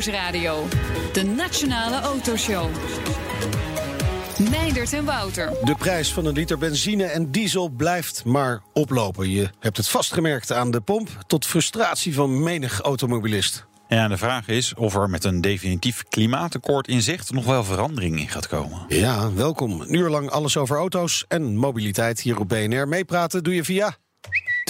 [0.00, 0.68] Nieuwsradio.
[1.12, 2.70] De Nationale Autoshow.
[4.50, 5.52] Meindert en Wouter.
[5.64, 9.30] De prijs van een liter benzine en diesel blijft maar oplopen.
[9.30, 13.66] Je hebt het vastgemerkt aan de pomp, tot frustratie van menig automobilist.
[13.88, 18.18] Ja, de vraag is of er met een definitief klimaatakkoord in zicht nog wel verandering
[18.18, 18.84] in gaat komen.
[18.88, 19.80] Ja, welkom.
[19.80, 22.88] Een uur lang alles over auto's en mobiliteit hier op BNR.
[22.88, 23.96] Meepraten doe je via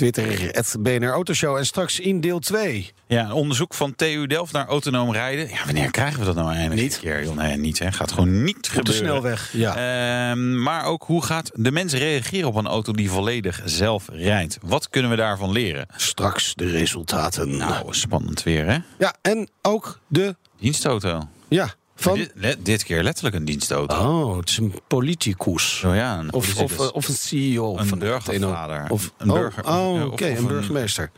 [0.01, 1.57] Twitter, het BNR Autoshow.
[1.57, 2.91] En straks in deel 2.
[3.07, 5.49] Ja, een onderzoek van TU Delft naar autonoom rijden.
[5.49, 6.81] Ja, wanneer krijgen we dat nou eindelijk?
[6.81, 6.99] Niet.
[6.99, 7.25] keer?
[7.25, 7.79] Joh, Nee, niet.
[7.79, 7.93] Hè.
[7.93, 8.95] Gaat gewoon niet Op de gebeuren.
[9.05, 9.53] snelweg.
[9.53, 10.31] Ja.
[10.31, 14.59] Ehm, maar ook hoe gaat de mens reageren op een auto die volledig zelf rijdt?
[14.63, 15.87] Wat kunnen we daarvan leren?
[15.97, 17.57] Straks de resultaten.
[17.57, 18.79] Nou, spannend weer, hè?
[18.99, 20.37] Ja, en ook de.
[20.59, 21.29] Dienstauto.
[21.49, 22.27] Ja, van.
[22.35, 23.97] Dit, dit keer letterlijk een dienstauto.
[23.97, 25.79] Oh, het is een politicus.
[25.79, 26.91] Zo ja, een Of, of, politicus.
[26.93, 27.77] of een CEO.
[27.79, 28.87] Een van burgervader.
[28.89, 31.11] Of Een oh, burger- Oh, of- oké, een een- burgemeester.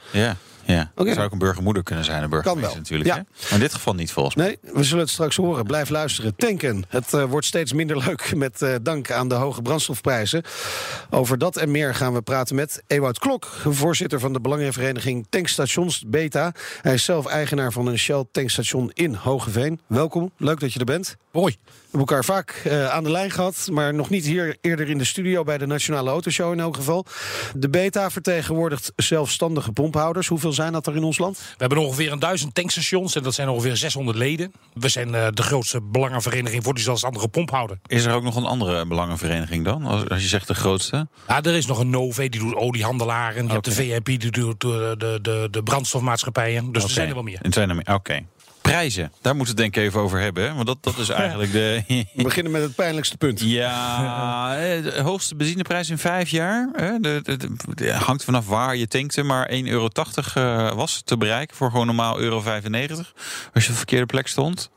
[0.65, 0.93] Ja.
[0.97, 2.77] Zou ook een burgermoeder kunnen zijn, een burgemeester wel.
[2.77, 3.09] natuurlijk.
[3.09, 3.17] Ja.
[3.17, 3.23] Hè?
[3.43, 4.47] Maar in dit geval niet volgens mij.
[4.63, 5.65] Nee, we zullen het straks horen.
[5.65, 6.37] Blijf luisteren.
[6.37, 6.85] Tanken.
[6.89, 10.43] Het eh, wordt steeds minder leuk met eh, dank aan de hoge brandstofprijzen.
[11.11, 16.05] Over dat en meer gaan we praten met Ewout Klok, voorzitter van de belangenvereniging Tankstations
[16.07, 16.53] Beta.
[16.81, 19.81] Hij is zelf eigenaar van een Shell tankstation in Hogeveen.
[19.87, 21.17] Welkom, leuk dat je er bent.
[21.33, 21.57] Hoi.
[21.93, 24.99] We hebben elkaar vaak eh, aan de lijn gehad, maar nog niet hier eerder in
[24.99, 27.07] de studio bij de Nationale Autoshow in elk geval.
[27.55, 30.29] De Beta vertegenwoordigt zelfstandige pomphouders.
[30.29, 31.39] Hoeveel zijn dat er in ons land?
[31.39, 34.53] We hebben ongeveer een duizend tankstations en dat zijn ongeveer 600 leden.
[34.75, 37.79] We zijn eh, de grootste belangenvereniging voor die zelfstandige pomphouder.
[37.87, 39.85] Is er ook nog een andere belangenvereniging dan?
[39.85, 41.07] Als, als je zegt de grootste?
[41.29, 43.47] Ja, er is nog een Nove, die doet oliehandelaren.
[43.47, 46.73] Je hebt de VNP, die doet de, de, de, de brandstofmaatschappijen.
[46.73, 47.39] Dus er zijn er wel meer.
[47.43, 47.95] Er zijn er meer.
[47.95, 48.25] Oké.
[48.73, 50.45] Prijzen, daar moeten we het denk ik even over hebben.
[50.49, 50.55] hè?
[50.55, 51.83] Want dat, dat is eigenlijk de...
[52.15, 53.41] We beginnen met het pijnlijkste punt.
[53.63, 56.69] Ja, eh, de hoogste benzineprijs in vijf jaar.
[56.73, 56.99] hè?
[57.01, 59.89] De, de, de- de- hangt vanaf waar je tankte, maar 1,80 euro
[60.35, 63.13] eh, was te bereiken voor gewoon normaal euro 95.
[63.17, 63.23] Als
[63.53, 64.71] je op de verkeerde plek stond.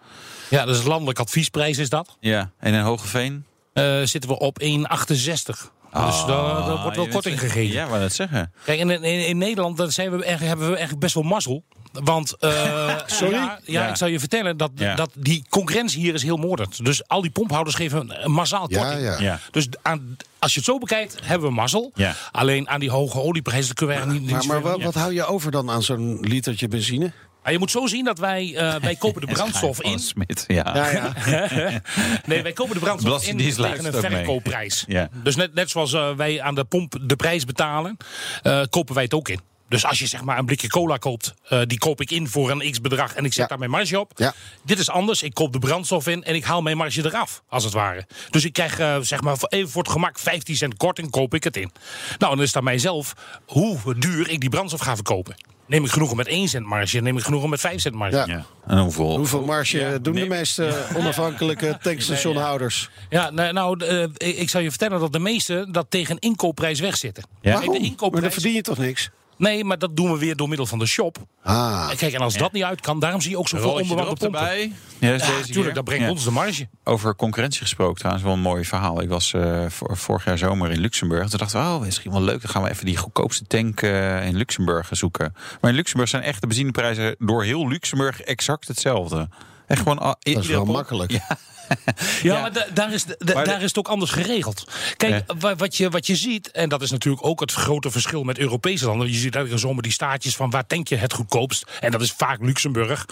[0.49, 2.17] Ja, dat is landelijk adviesprijs is dat.
[2.19, 3.45] Ja, en in Hogeveen?
[3.73, 5.73] Eh zitten we op 1,68.
[5.95, 7.73] Dus daar, daar wordt wel korting bent- gegeven.
[7.75, 8.51] Ja, wat het zeggen.
[8.63, 11.63] Kijk, in, in, in Nederland dan zijn we echt, hebben we eigenlijk best wel mazzel.
[11.91, 13.33] Want, eh, Sorry?
[13.33, 13.89] Ja, ja, Ja.
[13.89, 14.95] ik zal je vertellen dat, Ja.
[14.95, 16.85] dat die concurrentie hier is heel moordend.
[16.85, 19.01] Dus al die pomphouders geven een massaal korting.
[19.01, 19.19] ja.
[19.19, 19.39] Ja.
[19.51, 21.91] Dus aan, als je het zo bekijkt, hebben we mazzel.
[21.95, 22.13] Ja.
[22.31, 24.31] Alleen aan die hoge olieprijzen kunnen we eigenlijk niet...
[24.31, 27.11] Maar, niet maar zoveel wat, wat hou je over dan aan zo'n litertje benzine?
[27.45, 29.99] Maar je moet zo zien dat wij, eh, wij kopen de brandstof in.
[29.99, 30.71] Smit, ja.
[30.73, 31.13] Ja, ja.
[32.25, 34.83] Nee, wij kopen de brandstof in tegen een verkoopprijs.
[34.87, 35.09] Ja.
[35.23, 37.97] Dus net, net zoals eh, wij aan de pomp de prijs betalen,
[38.41, 39.39] eh, kopen wij het ook in.
[39.69, 42.51] Dus als je zeg maar een blikje cola koopt, eh, die koop ik in voor
[42.51, 43.47] een x bedrag en ik zet Ja.
[43.47, 44.11] daar mijn marge op.
[44.15, 44.33] Ja.
[44.63, 45.23] Dit is anders.
[45.23, 48.05] Ik koop de brandstof in en ik haal mijn marge eraf, als het ware.
[48.29, 48.75] Dus ik krijg
[49.05, 51.71] zeg maar voor- even voor het gemak 15 cent korting, koop ik het in.
[52.17, 53.13] Nou, en dan is het aan mijzelf
[53.45, 55.35] hoe duur ik die brandstof ga verkopen.
[55.67, 58.15] Neem ik genoegen met 1 cent marge, neem ik genoegen met 5 cent marge.
[58.15, 58.25] Ja.
[58.27, 58.45] Ja.
[58.67, 59.17] En hoeveel?
[59.17, 62.89] Hoeveel marge doen de meeste onafhankelijke tankstationhouders?
[63.09, 66.79] Ja, nou, nou eh, ik zal je vertellen dat de meeste dat tegen een inkoopprijs
[66.79, 67.23] wegzitten.
[67.23, 67.39] Ja.
[67.41, 67.73] Kijk, Waarom?
[67.73, 69.09] de Maar inkoopprijs, dan verdien je toch niks?
[69.37, 71.17] Nee, maar dat doen we weer door middel van de shop.
[71.43, 74.25] Ah, Kijk, en als dat niet uit kan, daarom zie je ook zoveel erop pompen.
[74.25, 74.71] erbij.
[74.99, 75.53] Ja, dat is Ja, deze keer.
[75.53, 76.09] tuurlijk, dat brengt Ja.
[76.09, 76.67] ons de marge.
[76.83, 79.01] Over concurrentie gesproken trouwens, wel een mooi verhaal.
[79.01, 81.29] Ik was eh, vor- vorig jaar zomer in Luxemburg.
[81.29, 82.41] Toen dachten we, oh, misschien wel leuk.
[82.41, 85.35] Dan gaan we even die goedkoopste tank eh, in Luxemburg zoeken.
[85.61, 89.29] Maar in Luxemburg zijn echt de benzineprijzen door heel Luxemburg exact hetzelfde.
[89.67, 89.97] Echt gewoon...
[89.97, 91.11] dat is wel makkelijk.
[91.67, 91.73] Ja,
[92.21, 92.41] Ja.
[92.41, 94.67] maar da- daar, is, da- Maar daar is het ook anders geregeld.
[94.97, 98.23] Kijk, wa- wat, je, wat je ziet, en dat is natuurlijk ook het grote verschil
[98.23, 99.07] met Europese landen.
[99.07, 101.65] Je ziet eigenlijk zomaar die staatjes van waar tank je het goedkoopst.
[101.79, 103.05] En dat is vaak Luxemburg.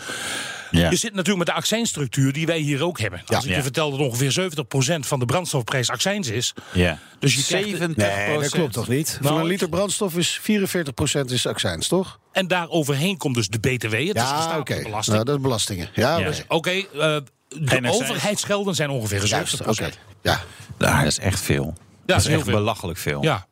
[0.80, 0.90] Ja.
[0.90, 3.22] Je zit natuurlijk met de accijnsstructuur die wij hier ook hebben.
[3.26, 3.56] Als ik Ja.
[3.56, 6.54] je vertel dat ongeveer 70% van de brandstofprijs accijns is.
[6.74, 7.00] Ja.
[7.20, 9.18] Dus je krijgt- 70 Nee, dat klopt toch niet?
[9.22, 12.20] Van Nou, een liter brandstof is 44% is accijns, toch?
[12.32, 13.92] En daar overheen komt dus de BTW.
[13.92, 14.42] Het is Ja, oké.
[14.42, 15.16] statelijke belasting.
[15.16, 15.90] Nou, dat is belastingen.
[15.94, 16.32] Ja, Ja.
[16.48, 16.84] Oké, eh,
[17.48, 19.78] de overheidsgelden zijn ongeveer 70%.
[19.80, 19.98] juist.
[19.98, 20.30] Oké.
[20.30, 20.42] Ja.
[20.78, 21.74] Nou, dat is echt veel.
[22.06, 22.54] dat is heel echt veel.
[22.54, 23.24] belachelijk veel.
[23.24, 23.48] Ja.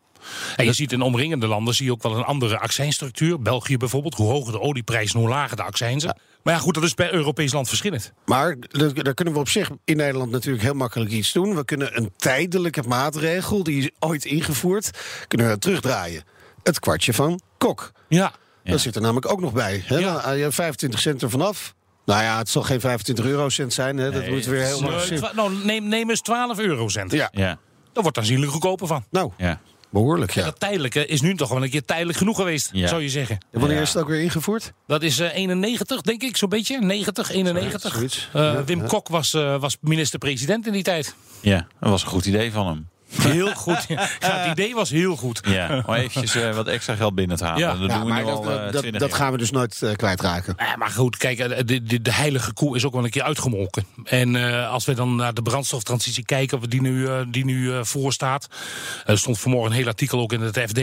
[0.55, 3.41] En je ziet in omringende landen zie je ook wel een andere accijnsstructuur.
[3.41, 6.17] België bijvoorbeeld, hoe hoger de olieprijs, hoe lager de accijnzen.
[6.43, 8.13] Maar ja, goed, dat is per Europees land verschillend.
[8.25, 8.55] Maar
[8.93, 11.55] daar kunnen we op zich in Nederland natuurlijk heel makkelijk iets doen.
[11.55, 14.89] We kunnen een tijdelijke maatregel, die is ooit ingevoerd,
[15.27, 16.23] kunnen we terugdraaien.
[16.63, 17.91] Het kwartje van Kok.
[18.07, 18.31] Ja.
[18.63, 19.83] Dat zit er namelijk ook nog bij.
[19.85, 19.97] Hè?
[19.97, 20.13] Ja.
[20.13, 21.73] Dan haal je 25 cent ervan af.
[22.05, 23.97] Nou ja, het zal geen 25 eurocent zijn.
[23.97, 24.11] Hè?
[24.11, 24.73] dat Nee, moet weer
[25.15, 27.11] twa- nou, neem, neem eens 12 eurocent.
[27.11, 27.57] Ja, Ja,
[27.93, 29.05] Daar wordt aanzienlijk goedkoper van.
[29.09, 29.59] nou, ja.
[29.91, 30.43] Behoorlijk, ja.
[30.43, 32.87] Dat tijdelijke is nu toch wel een keer tijdelijk genoeg geweest, Ja.
[32.87, 33.37] zou je zeggen.
[33.51, 33.83] En wanneer Ja.
[33.83, 34.73] is het ook weer ingevoerd?
[34.87, 36.79] Dat is eh, 91, denk ik, zo'n beetje.
[36.79, 37.93] 90, 91.
[37.93, 38.29] Zoiets.
[38.33, 38.85] Eh, Ja, Wim ja.
[38.87, 41.15] Kok was, eh, was minister-president in die tijd.
[41.39, 42.89] ja, dat was een goed idee van hem.
[43.11, 43.85] Heel goed.
[43.87, 45.41] Ja, het idee was heel goed.
[45.47, 47.59] Ja, om eventjes eh, wat extra geld binnen te halen.
[47.59, 47.71] Ja.
[47.75, 49.19] Dat Ja, doen we maar al dat, eh, dat, 20 dat jaar.
[49.19, 50.53] gaan we dus nooit eh, kwijtraken.
[50.57, 51.37] Ja, maar goed, kijk,
[51.67, 53.85] de, de, de heilige koe is ook wel een keer uitgemolken.
[54.03, 57.83] En eh, als we dan naar de brandstoftransitie kijken, die nu, eh, die nu eh,
[57.83, 58.47] voorstaat.
[59.05, 60.81] Er stond vanmorgen een heel artikel ook in het FD.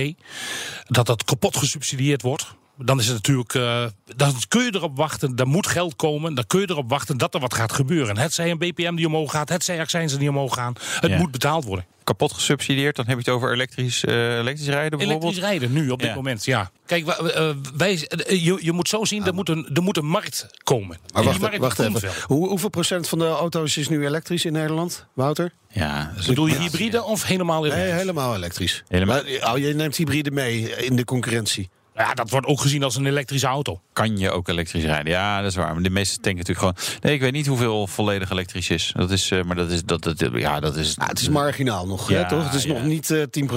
[0.87, 2.55] Dat dat kapot gesubsidieerd wordt.
[2.81, 3.55] Dan is het natuurlijk.
[3.55, 3.85] eh,
[4.17, 6.35] dan kun je erop wachten, er moet geld komen.
[6.35, 8.19] Dan kun je erop wachten dat er wat gaat gebeuren.
[8.19, 10.75] Het zij een BPM die omhoog gaat, het zij accijnzen die omhoog gaan.
[11.01, 11.19] Het Ja.
[11.19, 11.85] moet betaald worden.
[12.05, 15.33] Kapot gesubsidieerd, dan heb je het over elektrisch, eh, elektrisch rijden bijvoorbeeld.
[15.33, 16.15] Elektrisch rijden nu op dit Ja.
[16.15, 16.71] moment, ja.
[16.87, 20.47] Kijk, eh, wij, je, je moet zo zien, er moet een, er moet een markt
[20.65, 20.99] komen.
[21.13, 22.01] Maar wacht, markt wacht komt even.
[22.01, 22.13] wel.
[22.27, 25.53] Hoe, hoeveel procent van de auto's is nu elektrisch in Nederland, Wouter?
[25.71, 27.99] Ja, Bedoel je ja, hybride of helemaal Nee, elektrisch?
[27.99, 28.83] helemaal elektrisch.
[28.89, 29.23] Helemaal.
[29.41, 31.69] Maar, oh, je neemt hybride mee in de concurrentie.
[31.99, 33.81] Ja, dat wordt ook gezien als een elektrische auto.
[33.93, 35.13] Kan je ook elektrisch rijden?
[35.13, 35.75] Ja, dat is waar.
[35.75, 36.99] Maar de meeste tanken natuurlijk gewoon.
[37.01, 38.93] Nee, ik weet niet hoeveel volledig elektrisch is.
[38.97, 40.99] Dat is, eh, maar dat is, dat, dat, ja, dat is.
[40.99, 42.45] Ah, het is marginaal nog, Ja, hè, toch?
[42.45, 42.73] Het is ja.
[42.73, 43.51] nog niet eh 10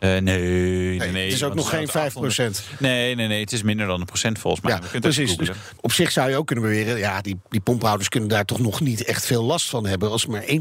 [0.00, 0.20] Eh, nee,
[0.98, 2.34] nee, Nee, het is ook nog geen staat 5 800.
[2.34, 2.62] procent.
[2.78, 3.40] Nee, nee, nee.
[3.40, 4.72] Het is minder dan een procent volgens mij.
[4.72, 5.36] Ja, We kunnen het precies.
[5.36, 6.98] Dus op zich zou je ook kunnen beweren...
[6.98, 10.10] ja, die, die pomphouders kunnen daar toch nog niet echt veel last van hebben...
[10.10, 10.52] als maar 1%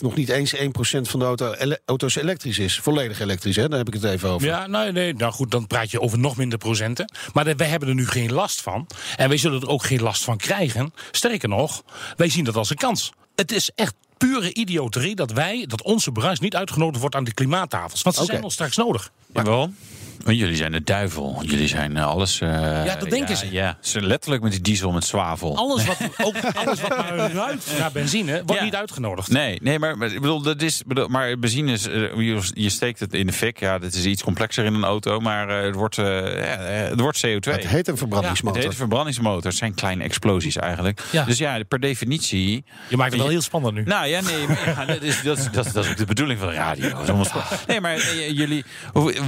[0.00, 0.60] nog niet eens 1%
[1.02, 2.78] van de auto, ele- auto's elektrisch is.
[2.78, 3.68] Volledig elektrisch, hè?
[3.68, 4.46] daar heb ik het even over.
[4.46, 7.12] Ja, nee, nee, nou goed, dan praat je over nog minder procenten.
[7.32, 8.86] Maar de- wij hebben er nu geen last van.
[9.16, 10.92] En wij zullen er ook geen last van krijgen.
[11.10, 11.82] Sterker nog,
[12.16, 13.12] wij zien dat als een kans.
[13.34, 13.94] Het is echt
[14.28, 18.02] pure idioterie dat wij, dat onze branche niet uitgenodigd wordt aan de klimaattafels.
[18.02, 19.12] Want ze zijn ons straks nodig.
[19.32, 19.76] Ja, waarom?
[20.24, 21.38] Want jullie zijn de duivel.
[21.42, 22.40] Jullie zijn eh, alles.
[22.40, 22.48] eh,
[22.84, 23.50] Ja, dat denken ze.
[23.52, 25.56] Ja, ze letterlijk met die diesel met zwavel.
[25.56, 25.96] Alles wat,
[26.26, 28.64] ook alles wat maar ruikt naar benzine, wordt Ja.
[28.64, 29.30] niet uitgenodigd.
[29.30, 32.68] Nee, nee, maar maar ik bedoel, dat is, bedoel, maar benzine is, eh, je, je
[32.68, 33.60] steekt het in de fik.
[33.60, 37.26] Ja, dit is iets complexer in een auto, maar eh, het wordt, ja, het wordt
[37.26, 37.30] CO2.
[37.30, 38.60] Het heet een Het verbrandingsmotor.
[38.60, 39.44] heet een verbrandingsmotor.
[39.50, 41.02] Het zijn kleine explosies eigenlijk.
[41.12, 41.24] Ja.
[41.24, 42.64] Dus ja, per definitie.
[42.88, 43.82] Je maakt het wel heel spannend nu.
[43.82, 46.04] Nou ja, nee, maar ja, dat, is, dat, is, dat, is- dat is ook de
[46.04, 47.04] bedoeling van de radio.
[47.04, 47.32] Dat.
[47.66, 48.64] Nee, maar jullie,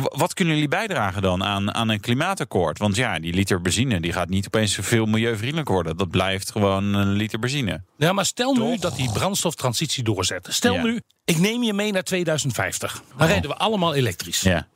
[0.03, 2.79] wat kunnen jullie bijdragen dan aan, aan een klimaatakkoord?
[2.79, 5.97] Want ja, die liter benzine die gaat niet opeens veel milieuvriendelijk worden.
[5.97, 7.83] Dat blijft gewoon een liter benzine.
[7.97, 10.47] Ja, maar stel nu dat die brandstoftransitie doorzet.
[10.51, 10.83] Stel Ja.
[10.83, 13.03] nu, ik neem je mee naar 2050.
[13.17, 14.41] Dan rijden we allemaal elektrisch.
[14.41, 14.69] Ja.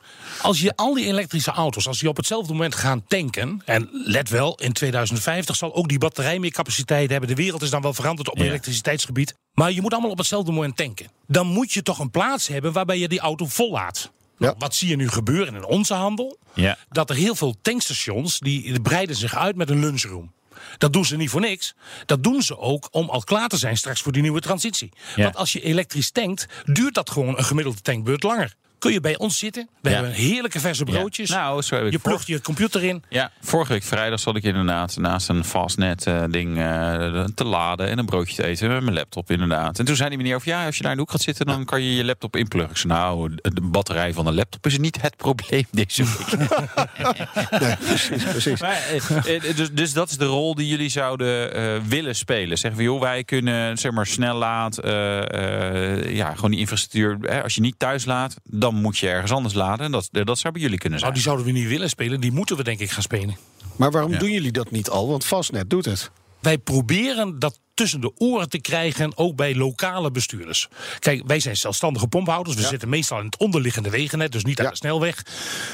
[0.42, 3.62] Als je al die elektrische auto's, als die op hetzelfde moment gaan tanken.
[3.64, 7.28] En let wel, in 2050 zal ook die batterij meer capaciteit hebben.
[7.28, 8.44] De wereld is dan wel veranderd op Ja.
[8.44, 9.34] elektriciteitsgebied.
[9.52, 11.06] Maar je moet allemaal op hetzelfde moment tanken.
[11.26, 14.12] Dan moet je toch een plaats hebben waarbij je die auto vollaadt.
[14.38, 14.58] Nou, Ja.
[14.58, 16.38] Wat zie je nu gebeuren in onze handel?
[16.54, 16.78] Ja.
[16.88, 20.34] Dat er heel veel tankstations die breiden zich uit met een lunchroom.
[20.78, 21.74] Dat doen ze niet voor niks.
[22.06, 24.92] Dat doen ze ook om al klaar te zijn straks voor die nieuwe transitie.
[25.16, 25.22] Ja.
[25.22, 28.54] Want als je elektrisch tankt, duurt dat gewoon een gemiddelde tankbeurt langer.
[28.78, 29.68] Kun je bij ons zitten?
[29.80, 29.94] We Ja.
[29.94, 31.28] hebben heerlijke verse broodjes.
[31.28, 31.36] Ja.
[31.42, 33.02] Nou, zo heb ik je plugt je computer in.
[33.08, 37.88] Ja, vorige week vrijdag zat ik inderdaad naast een fastnet eh, ding eh, te laden
[37.88, 39.78] en een broodje te eten met mijn laptop inderdaad.
[39.78, 41.46] En toen zei die meneer of ja, als je daar in de hoek gaat zitten,
[41.46, 42.70] dan kan je je laptop inpluggen.
[42.74, 46.34] Ik zei, nou, de batterij van de laptop is niet het probleem deze week.
[47.60, 48.60] Nee, precies, precies.
[48.60, 48.82] Maar,
[49.24, 52.58] eh, dus, dus dat is de rol die jullie zouden eh, willen spelen.
[52.58, 57.16] Zeggen we, joh, wij kunnen zeg maar snel laat, eh, eh, ja, gewoon die infrastructuur.
[57.20, 59.84] Hè, als je niet thuis laat, dan moet je ergens anders laden.
[59.86, 61.12] En dat, dat zou bij jullie kunnen zijn.
[61.12, 62.20] Nou, die zouden we niet willen spelen.
[62.20, 63.36] Die moeten we denk ik gaan spelen.
[63.76, 64.18] Maar waarom Ja.
[64.18, 65.08] doen jullie dat niet al?
[65.08, 66.10] Want Fastnet doet het.
[66.40, 70.68] Wij proberen dat tussen de oren te krijgen, ook bij lokale bestuurders.
[70.98, 72.56] Kijk, wij zijn zelfstandige pomphouders.
[72.56, 72.68] We Ja.
[72.68, 74.70] zitten meestal in het onderliggende wegennet, dus niet aan Ja.
[74.70, 75.22] de snelweg.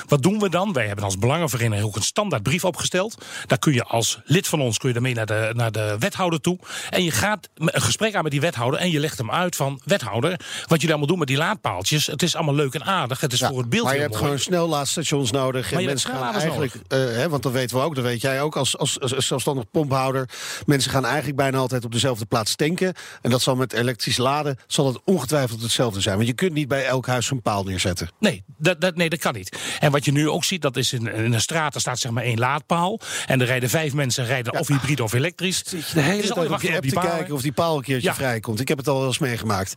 [0.06, 0.72] Wat doen we dan?
[0.72, 3.24] Wij hebben als belangenvereniging ook een standaard brief opgesteld.
[3.46, 6.40] Daar kun je als lid van ons kun je daarmee naar de, naar de wethouder
[6.40, 6.58] toe.
[6.90, 9.80] En je gaat een gesprek aan met die wethouder en je legt hem uit van...
[9.84, 10.30] wethouder,
[10.66, 12.06] wat jullie allemaal doen met die laadpaaltjes...
[12.06, 14.12] het is allemaal leuk en aardig, het is Ja, voor het beeld maar je hebt
[14.12, 14.24] mooi.
[14.24, 15.70] gewoon snellaadstations nodig.
[15.70, 18.42] Maar En mensen gaan eigenlijk, eh, hè, want dat weten we ook, dat weet jij
[18.42, 20.28] ook als, als, als zelfstandig pomphouder.
[20.66, 22.94] Mensen gaan eigenlijk bijna altijd op dezelfde plaats tanken.
[23.22, 26.16] En dat zal met elektrisch laden zal het ongetwijfeld hetzelfde zijn.
[26.16, 28.10] Want je kunt niet bij elk huis zo'n paal neerzetten.
[28.18, 29.58] Nee dat, dat, nee, dat kan niet.
[29.80, 32.12] En wat je nu ook ziet, dat is in, in een straat, er staat zeg
[32.12, 33.00] maar één laadpaal.
[33.26, 35.62] En er rijden vijf mensen, rijden of hybride of elektrisch.
[35.66, 37.82] Zit je de hele tijd op je app op te kijken of die paal een
[37.82, 38.14] keertje Ja.
[38.14, 38.60] vrijkomt.
[38.60, 39.74] Ik heb het al wel eens meegemaakt.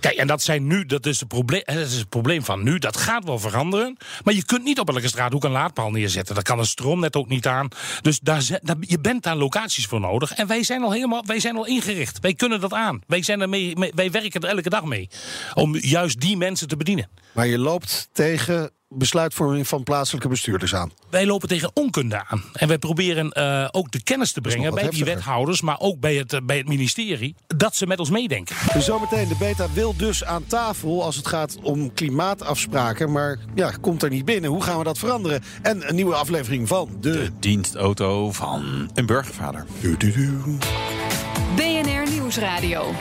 [0.00, 2.78] Kijk, en dat zijn nu, dat is, het probleem, dat is het probleem van nu.
[2.78, 3.96] Dat gaat wel veranderen.
[4.24, 6.34] Maar je kunt niet op elke straathoek een laadpaal neerzetten.
[6.34, 7.68] Daar kan een stroomnet ook niet aan.
[8.00, 8.42] Dus daar,
[8.80, 10.32] je bent daar locaties voor nodig.
[10.32, 12.18] En wij zijn al helemaal, wij zijn al ingericht.
[12.20, 13.00] Wij kunnen dat aan.
[13.06, 15.08] Wij, zijn er mee, mee- wij werken er elke dag mee.
[15.54, 17.08] Om juist die mensen te bedienen.
[17.32, 20.92] Maar je loopt tegen besluitvorming van plaatselijke bestuurders aan.
[21.10, 22.42] Wij lopen tegen onkunde aan.
[22.52, 26.14] En wij proberen eh, ook de kennis te brengen bij die wethouders, maar ook bij
[26.14, 28.56] het, eh, bij het ministerie, dat ze met ons meedenken.
[28.78, 33.12] Zometeen, de beta wil dus aan tafel als het gaat om klimaatafspraken.
[33.12, 34.50] Maar ja, komt er niet binnen.
[34.50, 35.42] Hoe gaan we dat veranderen?
[35.62, 37.10] En een nieuwe aflevering van de...
[37.10, 39.66] De dienstauto van een burgervader.
[39.80, 40.58] Du- du- du.
[41.56, 42.92] BNR Nieuwsradio.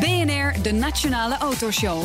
[0.00, 2.02] BNR, de Nationale Autoshow.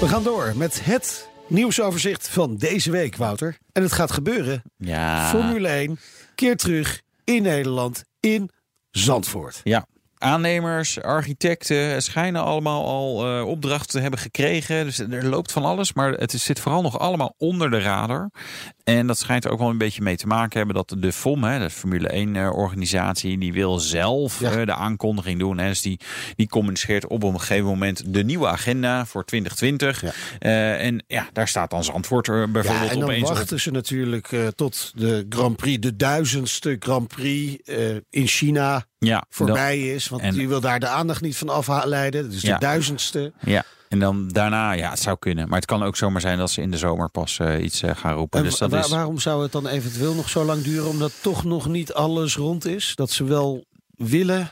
[0.00, 3.58] We gaan door met het nieuwsoverzicht van deze week, Wouter.
[3.72, 4.62] En het gaat gebeuren.
[4.76, 5.28] Ja.
[5.28, 5.98] Formule 1,
[6.34, 8.50] keer terug in Nederland, in
[8.90, 9.60] Zandvoort.
[9.64, 9.86] Ja.
[10.26, 14.84] Aannemers, architecten schijnen allemaal al eh, opdrachten te hebben gekregen.
[14.84, 18.30] Dus er loopt van alles, maar het is- zit vooral nog allemaal onder de radar.
[18.84, 21.44] En dat schijnt er ook wel een beetje mee te maken hebben dat de FOM,
[21.44, 24.50] hè, de Formule 1-organisatie, die wil zelf Ja.
[24.50, 25.58] eh, de aankondiging doen.
[25.58, 25.68] Hè.
[25.68, 26.00] Dus die,
[26.36, 30.00] die communiceert op een gegeven moment de nieuwe agenda voor 2020.
[30.00, 30.10] Ja.
[30.38, 33.36] Eh, en ja, daar staat dan Zandvoort er Ja, bijvoorbeeld en dan opeens op.
[33.36, 38.84] wachten ze natuurlijk eh, tot de Grand Prix, de duizendste Grand Prix eh, in China
[38.98, 40.08] Ja, voorbij is.
[40.08, 42.30] Want en- die wil daar de aandacht niet van afleiden.
[42.30, 42.58] Dus de Ja.
[42.58, 43.32] duizendste.
[43.40, 45.48] Ja, en dan daarna, ja, het zou kunnen.
[45.48, 47.90] Maar het kan ook zomaar zijn dat ze in de zomer pas eh, iets eh,
[47.96, 48.38] gaan roepen.
[48.38, 48.88] En dus dat is...
[48.88, 50.88] waarom zou het dan eventueel nog zo lang duren?
[50.88, 52.92] Omdat toch nog niet alles rond is?
[52.94, 54.50] Dat ze wel willen,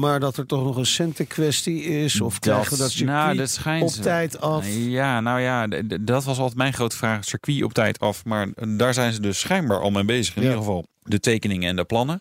[0.00, 2.20] maar dat er toch nog een centenkwestie is?
[2.20, 4.66] Of krijgen we dat circuit nou, dat op tijd af?
[4.68, 5.66] Ja, nou ja,
[6.00, 7.24] dat was altijd mijn grote vraag.
[7.24, 8.24] Circuit op tijd af.
[8.24, 10.36] Maar daar zijn ze dus schijnbaar al mee bezig.
[10.36, 10.48] In Ja.
[10.48, 12.20] ieder geval de tekeningen en de plannen.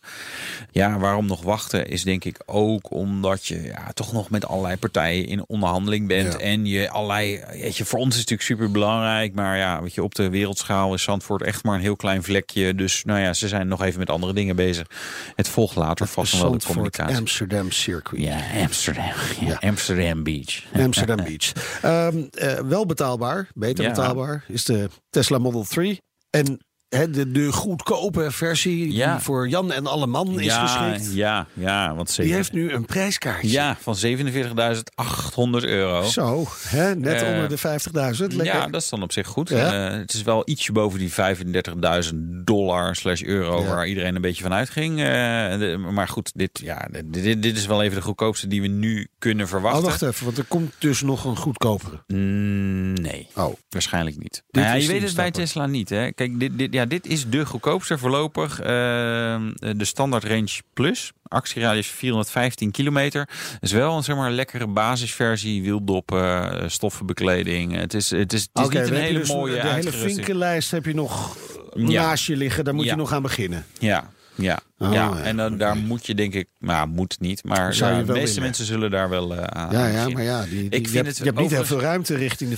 [0.71, 4.77] Ja, waarom nog wachten is denk ik ook omdat je ja, toch nog met allerlei
[4.77, 6.33] partijen in onderhandeling bent.
[6.33, 6.39] Ja.
[6.39, 9.33] En je allerlei, weet je, voor ons is het natuurlijk super belangrijk.
[9.33, 12.75] Maar ja, weet je, op de wereldschaal is Zandvoort echt maar een heel klein vlekje.
[12.75, 14.87] Dus nou ja, ze zijn nog even met andere dingen bezig.
[15.35, 17.17] Het volgt later vast nog wel de communicatie.
[17.17, 18.21] Amsterdam Circuit.
[18.21, 19.11] Ja, Amsterdam.
[19.39, 20.63] Ja, Amsterdam Beach.
[20.73, 21.51] Amsterdam Beach.
[21.81, 26.01] Ehm, eh, wel betaalbaar, beter betaalbaar, is de Tesla Model 3.
[26.29, 29.13] En de, de goedkope versie Ja.
[29.15, 31.15] die voor Jan en alle man is ja, geschikt.
[31.15, 33.49] ja, ja, want Die zeven, heeft nu een prijskaartje.
[33.51, 36.03] ja, van 47.800 euro.
[36.03, 38.35] Zo, hè, net Eh, onder de 50.000.
[38.35, 38.45] Lekker.
[38.55, 39.49] Ja, dat is dan op zich goed.
[39.49, 39.89] Ja.
[39.89, 44.43] Eh, het is wel ietsje boven die 35.000 dollar slash euro waar iedereen een beetje
[44.43, 44.99] van uitging.
[44.99, 48.67] Eh, de- maar goed, dit, ja, dit, dit is wel even de goedkoopste die we
[48.67, 49.79] nu kunnen verwachten.
[49.81, 52.03] Oh, wacht even, want er komt dus nog een goedkopere.
[52.07, 53.27] Mm, nee.
[53.35, 54.43] Oh, Waarschijnlijk niet.
[54.51, 55.31] Nou ja, je weet het bij.
[55.31, 55.89] Tesla niet.
[55.89, 56.11] Hè?
[56.11, 58.59] Kijk, dit, dit, ja, dit is de goedkoopste voorlopig.
[58.59, 61.11] Ehm, de standaard range plus.
[61.27, 63.25] Actieradius 415 kilometer.
[63.25, 65.61] Dat is wel een zeg maar, lekkere basisversie.
[65.61, 67.75] Wieldoppen, eh, stoffenbekleding.
[67.75, 70.85] Het is, het is, het is niet een hele dus mooie De hele vinkenlijst heb
[70.85, 71.37] je nog
[71.73, 72.01] eh, Ja.
[72.01, 72.63] naast je liggen.
[72.63, 72.91] Daar moet Ja.
[72.91, 73.65] je nog aan beginnen.
[73.79, 74.59] Ja, ja.
[74.77, 74.93] Oh, ja.
[74.93, 78.05] ja, en dan, daar moet je denk ik, nou moet niet, maar Zou ja, de
[78.13, 78.41] meeste willen.
[78.41, 80.93] mensen zullen daar wel eh, aan Ja, ja, maar ja, die, die- Ik je vind
[80.93, 82.57] hebt, het je hebt niet heel veel ruimte richting de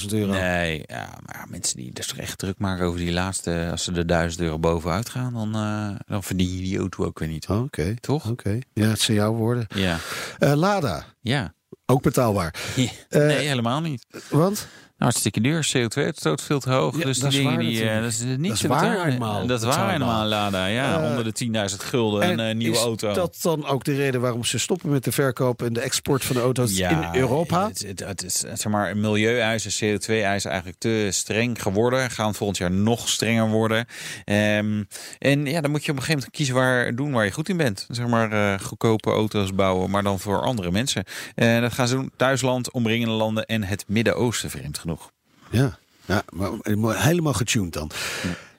[0.00, 0.32] 50.000 euro.
[0.32, 3.92] Nee, ja, maar ja, mensen die toch echt druk maken over die laatste, als ze
[3.92, 7.48] er 1000 euro bovenuit gaan, dan, eh, dan verdien je die auto ook weer niet.
[7.48, 8.30] Oh, Oké, Toch?
[8.30, 8.58] oké.
[8.72, 9.66] Ja, het zijn jouw woorden.
[9.74, 9.98] Ja.
[10.38, 11.54] Eh, Lada, Ja.
[11.86, 12.54] ook betaalbaar.
[13.08, 14.06] Eh, nee, helemaal niet.
[14.28, 14.66] Want?
[14.98, 15.68] Nou, hartstikke duur.
[15.76, 16.98] CO2-uitstoot veel te hoog.
[16.98, 17.68] Ja, dus die dingen die.
[17.68, 18.02] eh, natuurlijk.
[18.02, 19.46] dat is niet Dat is waar eenmaal.
[19.46, 20.66] Dat is waar helemaal, Lada.
[20.66, 23.12] Ja, Eh, onder de 10.000 gulden en een nieuwe is auto.
[23.12, 26.36] dat dan ook de reden waarom ze stoppen met de verkoop en de export van
[26.36, 27.66] de auto's in Europa?
[27.68, 32.10] Het, het, het is zeg maar, milieueisen, CO2-eisen eigenlijk te streng geworden.
[32.10, 33.86] Gaan volgend jaar nog strenger worden.
[34.24, 34.82] Ehm,
[35.18, 37.48] en ja, dan moet je op een gegeven moment kiezen waar doen waar je goed
[37.48, 37.86] in bent.
[37.90, 41.04] Zeg maar eh, goedkope auto's bouwen, maar dan voor andere mensen.
[41.34, 45.10] En dat gaan ze doen thuisland, omringende landen en het Midden-Oosten, vreemd genoeg.
[45.50, 47.90] Ja, ja maar helemaal getuned dan.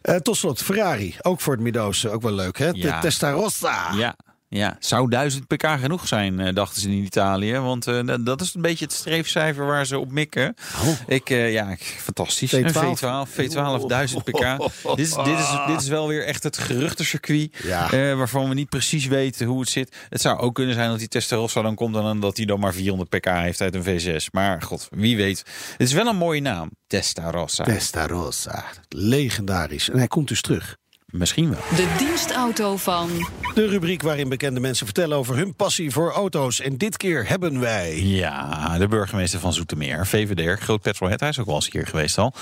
[0.02, 2.72] Eh, tot slot, Ferrari, ook voor het Midden-Oosten, ook wel leuk hè?
[2.72, 3.00] De Ja.
[3.00, 3.94] Testarossa.
[3.94, 4.16] Ja.
[4.50, 7.58] Ja, zou 1000 pk genoeg zijn, eh, dachten ze in Italië.
[7.58, 10.56] Want eh, dat- is een beetje het streefcijfer waar ze op mikken.
[10.82, 10.88] Oh.
[11.08, 12.50] Ik, eh, ja, ik- fantastisch.
[12.56, 12.64] V12.
[12.66, 14.58] Een V12, V12, 1000 pk.
[14.96, 17.58] dit, is, dit, is, dit is wel weer echt het geruchtencircuit.
[17.64, 18.16] Ja.
[18.16, 19.96] waarvan we niet precies weten hoe het zit.
[20.10, 21.96] Het zou ook kunnen zijn dat die Testarossa dan komt...
[21.96, 23.84] en dan dat hij dan maar 400 pk heeft uit een
[24.22, 24.26] V6.
[24.32, 25.38] Maar god, wie weet.
[25.72, 26.70] Het is wel een mooie naam.
[26.88, 27.64] Testarossa.
[27.64, 29.90] Testarossa, legendarisch.
[29.90, 30.78] En hij komt dus terug.
[31.14, 31.60] Misschien wel.
[31.76, 33.10] De dienstauto van...
[33.54, 36.60] De rubriek waarin bekende mensen vertellen over hun passie voor auto's.
[36.60, 38.02] En dit keer hebben wij...
[38.02, 41.88] Ja, de burgemeester van Zoetermeer, VVD, groot petrolhead, hij is ook wel eens een keer
[41.88, 42.34] geweest al.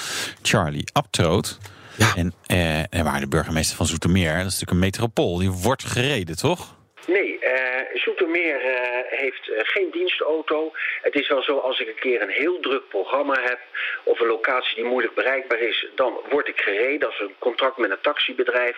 [0.41, 1.57] Charlie Abtroot.
[1.97, 2.15] Ja.
[2.15, 5.83] En, eh, en maar de burgemeester van Zoetermeer, dat is natuurlijk een metropool, die wordt
[5.83, 6.74] gereden, toch?
[7.07, 10.71] Nee, eh Zoetermeer eh, heeft eh, geen dienstauto.
[11.01, 13.59] Het is wel zo, als ik een keer een heel druk programma heb...
[14.03, 15.87] of een locatie die moeilijk bereikbaar is...
[15.95, 16.99] dan word ik gereden.
[16.99, 18.77] Dat is een contract met een taxibedrijf.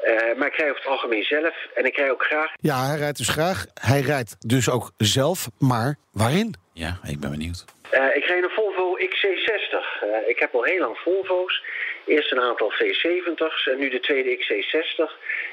[0.00, 1.54] Eh, maar ik rij over het algemeen zelf.
[1.74, 3.66] En ik rij ook graag Ja, hij rijdt dus graag.
[3.74, 6.54] Hij rijdt dus ook zelf, maar waarin?
[6.72, 7.64] Ja, ik ben benieuwd.
[7.90, 10.02] Eh, ik reed een Volvo XC60.
[10.02, 11.62] Eh, ik heb al heel lang Volvo's.
[12.08, 15.00] Eerst een aantal V70's en nu de tweede XC60.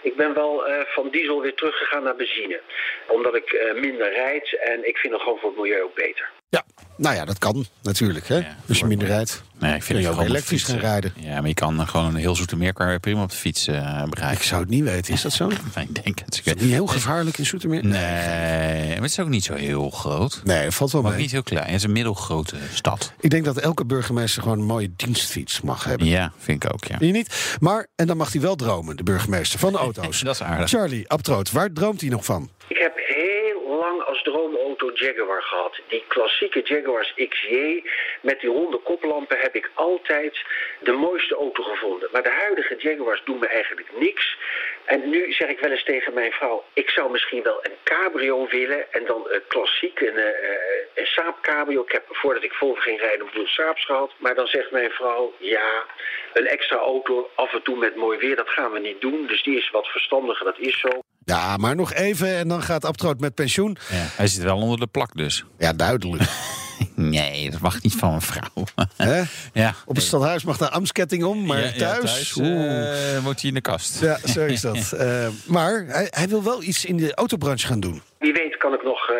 [0.01, 2.62] Ik ben wel eh, van diesel weer teruggegaan naar benzine.
[3.07, 6.29] Omdat ik eh, minder rijd en ik vind het gewoon voor het milieu ook beter.
[6.50, 6.63] Ja,
[6.97, 8.27] nou ja, dat kan natuurlijk.
[8.27, 8.38] Hè?
[8.38, 9.43] Ja, Als je minder rijdt.
[9.59, 11.13] Nee, ik vind je het ook elektrisch gaan rijden?
[11.15, 13.67] Ja, maar je kan gewoon een heel zoete meer kan je prima op de fiets
[13.67, 14.38] eh bereiken.
[14.38, 15.13] Ik zou het niet weten.
[15.13, 15.47] Is dat zo?
[15.47, 16.41] Is Nee, ik denk het.
[16.43, 17.85] dat niet heel gevaarlijk in Zoetermeer?
[17.85, 20.41] Nee, maar het is ook niet zo heel groot.
[20.43, 21.21] Nee, het valt wel Maar mee.
[21.21, 21.65] niet heel klein.
[21.65, 23.13] Het is een middelgrote stad.
[23.19, 26.07] Ik denk dat elke burgemeester gewoon een mooie dienstfiets mag hebben.
[26.07, 26.95] Ja, vind ik ook, ja.
[27.00, 27.55] Je niet?
[27.59, 30.19] Maar, en dan mag hij wel dromen, de burgemeester van de auto's.
[30.19, 30.69] Dat is aardig.
[30.69, 32.50] Charlie Abtroot, waar droomt hij nog van?
[32.67, 35.79] Ik heb heel lang als droomauto Jaguar gehad.
[35.88, 37.84] Die klassieke Jaguars XJ
[38.22, 40.36] met die ronde koplampen heb ik altijd
[40.79, 42.10] de mooiste auto gevonden.
[42.12, 44.38] Maar de huidige Jaguars doen me eigenlijk niks.
[44.86, 48.48] En nu zeg ik wel eens tegen mijn vrouw, ik zou misschien wel een cabrio
[48.48, 48.94] willen.
[48.94, 51.82] En dan een klassiek, een, eh, eh, een Saab cabrio.
[51.82, 54.12] Ik heb voordat ik Volvo ging rijden een boel Saabs gehad.
[54.18, 55.86] Maar dan zegt mijn vrouw, ja,
[56.34, 59.27] een extra auto af en toe met mooi weer, dat gaan we niet doen.
[59.27, 60.89] Dus die is wat verstandiger, dat is zo.
[61.25, 63.77] Ja, maar nog even en dan gaat Abtroot met pensioen.
[63.89, 65.44] Ja, hij zit wel onder de plak dus.
[65.58, 66.22] Ja, duidelijk.
[66.95, 68.63] Nee, dat mag niet van een vrouw.
[68.95, 69.21] Hè?
[69.61, 69.73] ja.
[69.85, 72.35] Op het stadhuis mag de amsketting om, maar Ja, ja, thuis...
[72.35, 73.15] oeh.
[73.15, 74.01] eh, wordt hij in de kast.
[74.01, 74.93] Ja, zo is dat.
[75.05, 78.01] Eh, maar hij, hij wil wel iets in de autobranche gaan doen.
[78.19, 79.15] Wie weet kan ik nog eh,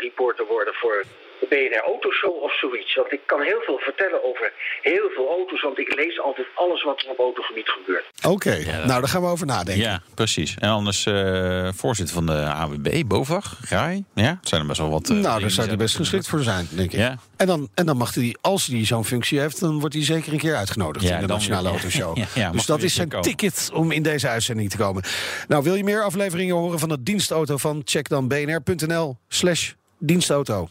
[0.00, 1.04] reporter worden voor
[1.52, 2.94] BNR Autoshow of zoiets.
[2.94, 5.62] Want ik kan heel veel vertellen over heel veel auto's.
[5.62, 8.04] Want ik lees altijd alles wat er op autogebied gebeurt.
[8.34, 8.54] Oké,
[8.86, 9.82] nou daar gaan we over nadenken.
[9.82, 10.54] Ja, precies.
[10.58, 14.04] En anders eh, voorzitter van de AWB, BOVAG, Graai.
[14.14, 15.10] Ja, het zijn er best wel wat.
[15.10, 16.98] eh, nou, daar zou hij die best geschikt voor zijn, denk ik.
[16.98, 17.16] Ja.
[17.36, 20.32] En, dan, en dan mag hij, als hij zo'n functie heeft, dan wordt hij zeker
[20.32, 21.68] een keer uitgenodigd Ja, in de Nationale.
[21.74, 22.18] Autoshow.
[22.34, 23.28] Ja, dus dat is zijn komen.
[23.28, 25.02] ticket om in deze uitzending te komen.
[25.48, 27.82] Nou, wil je meer afleveringen horen van de dienstauto van?
[27.84, 30.68] Check dan bnr.nl slash dienstauto.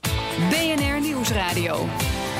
[1.31, 1.87] BNR Nieuwsradio.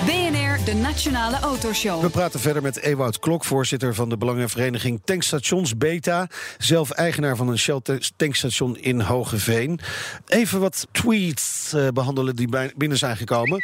[0.06, 2.02] BNR, de Nationale Autoshow.
[2.02, 6.28] We praten verder met Ewout Klok, voorzitter van de Belangenvereniging Tankstations Beta.
[6.58, 9.80] Zelf eigenaar van een Shell ta- tankstation in Hogeveen.
[10.28, 13.64] Even wat tweets eh, behandelen die binnen zijn gekomen.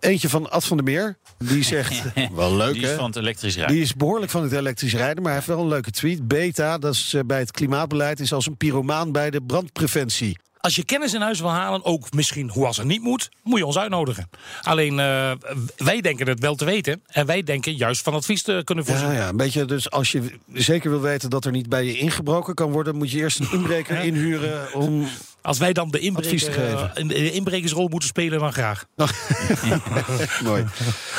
[0.00, 1.16] Eentje van Ad van der Meer.
[1.38, 2.02] Die zegt,
[2.34, 2.96] wel leuk Die is hè?
[2.96, 3.74] van het elektrisch rijden.
[3.74, 6.28] Die is behoorlijk van het elektrisch rijden, maar hij heeft wel een leuke tweet.
[6.28, 10.38] Beta, dat is eh, bij het klimaatbeleid, is als een pyromaan bij de brandpreventie.
[10.66, 13.58] Als je kennis in huis wil halen, ook misschien hoe als het niet moet, moet
[13.58, 14.30] je ons uitnodigen.
[14.62, 15.32] Alleen eh,
[15.76, 17.02] wij denken het wel te weten.
[17.06, 19.06] En wij denken juist van advies te kunnen voorzien.
[19.06, 19.64] Ja, ja, een beetje.
[19.64, 23.10] Dus als je zeker wil weten dat er niet bij je ingebroken kan worden, moet
[23.10, 25.08] je eerst een inbreker inhuren om.
[25.46, 26.94] Als wij dan de, inbreker, geven.
[26.94, 28.84] eh, de inbrekersrol moeten spelen, dan graag.
[30.44, 30.64] Mooi.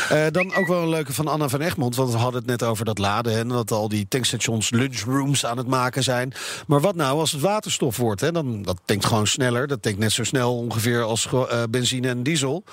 [0.10, 1.96] Eh, dan ook wel een leuke van Anna van Egmond.
[1.96, 3.34] Want we hadden het net over dat laden.
[3.34, 6.34] hè, En dat al die tankstations lunchrooms aan het maken zijn.
[6.68, 8.22] Maar wat nou als het waterstof wordt?
[8.22, 8.32] Hè?
[8.32, 9.68] Dan, dat tankt gewoon sneller.
[9.68, 12.64] Dat tankt net zo snel ongeveer als eh, benzine en diesel.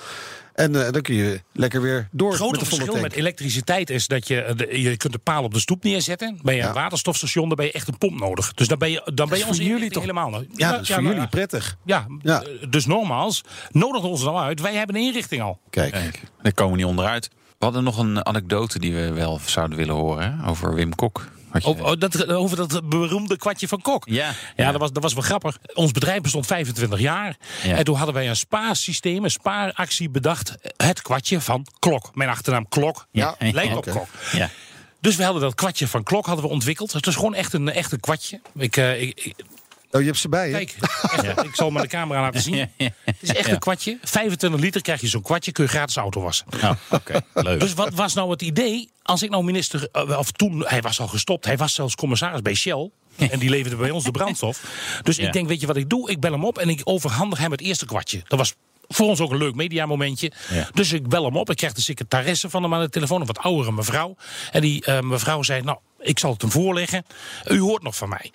[0.54, 3.12] En eh, dan kun je lekker weer door Het grote met de volle verschil tank.
[3.12, 6.38] met elektriciteit is dat je, eh, de- je kunt de paal op de stoep neerzetten.
[6.42, 6.68] Ben je Ja.
[6.68, 8.52] een waterstofstation, dan ben je echt een pomp nodig.
[8.54, 10.48] Dus dan ben je, dan ben je voor onze jullie toch- helemaal nodig.
[10.54, 11.76] Ja, dat is voor jullie prettig.
[11.84, 12.42] Ja, Ja.
[12.42, 13.40] eh, dus nogmaals,
[13.70, 14.60] nodig ons dan uit.
[14.60, 15.60] Wij hebben een inrichting al.
[15.70, 15.92] Kijk.
[15.92, 17.28] Kijk, daar komen we niet onderuit.
[17.58, 21.28] We hadden nog een anekdote die we wel zouden willen horen over Wim Kok.
[21.62, 24.02] Oh, dat, over dat beroemde kwartje van Kok.
[24.08, 24.14] Ja.
[24.26, 24.70] Ja, Ja.
[24.72, 25.58] Dat, was, dat was wel grappig.
[25.74, 27.36] Ons bedrijf bestond 25 jaar.
[27.62, 27.76] Ja.
[27.76, 30.54] En toen hadden wij een spaarsysteem, een spaaractie bedacht.
[30.76, 32.10] Het kwartje van Klok.
[32.14, 33.06] Mijn achternaam Klok.
[33.10, 33.34] Ja.
[33.38, 34.06] Lijkt op Kok.
[34.32, 34.50] Ja.
[35.00, 36.92] Dus we hadden dat kwartje van Klok hadden we ontwikkeld.
[36.92, 38.40] Het is gewoon echt een, echt een kwartje.
[38.56, 39.34] Ik, eh, ik-
[39.94, 40.52] Oh, je hebt ze bij, hè?
[40.52, 42.68] kijk, echt, ik zal maar de camera laten zien.
[42.76, 43.98] Het is echt een kwartje.
[44.02, 46.46] 25 liter krijg je zo'n kwartje, kun je gratis auto wassen.
[46.62, 47.61] Oh, Oké, leuk.
[47.61, 48.90] Dus wat was nou het idee?
[49.02, 52.42] Als ik nou minister, eh, of toen, hij was al gestopt, hij was zelfs commissaris
[52.42, 52.90] bij Shell.
[53.16, 54.61] En die leverde bij ons de brandstof.
[55.02, 55.26] Dus Ja.
[55.26, 56.11] ik denk, weet je wat ik doe?
[56.11, 58.22] Ik bel hem op en ik overhandig hem het eerste kwartje.
[58.28, 58.54] Dat was
[58.88, 60.33] voor ons ook een leuk mediamomentje.
[60.50, 60.68] Ja.
[60.72, 61.50] Dus ik bel hem op.
[61.50, 64.16] Ik krijg de secretaresse van hem aan de telefoon, een wat oudere mevrouw.
[64.52, 67.04] En die eh, mevrouw zei, nou, ik zal het hem voorleggen.
[67.48, 68.32] U hoort nog van mij.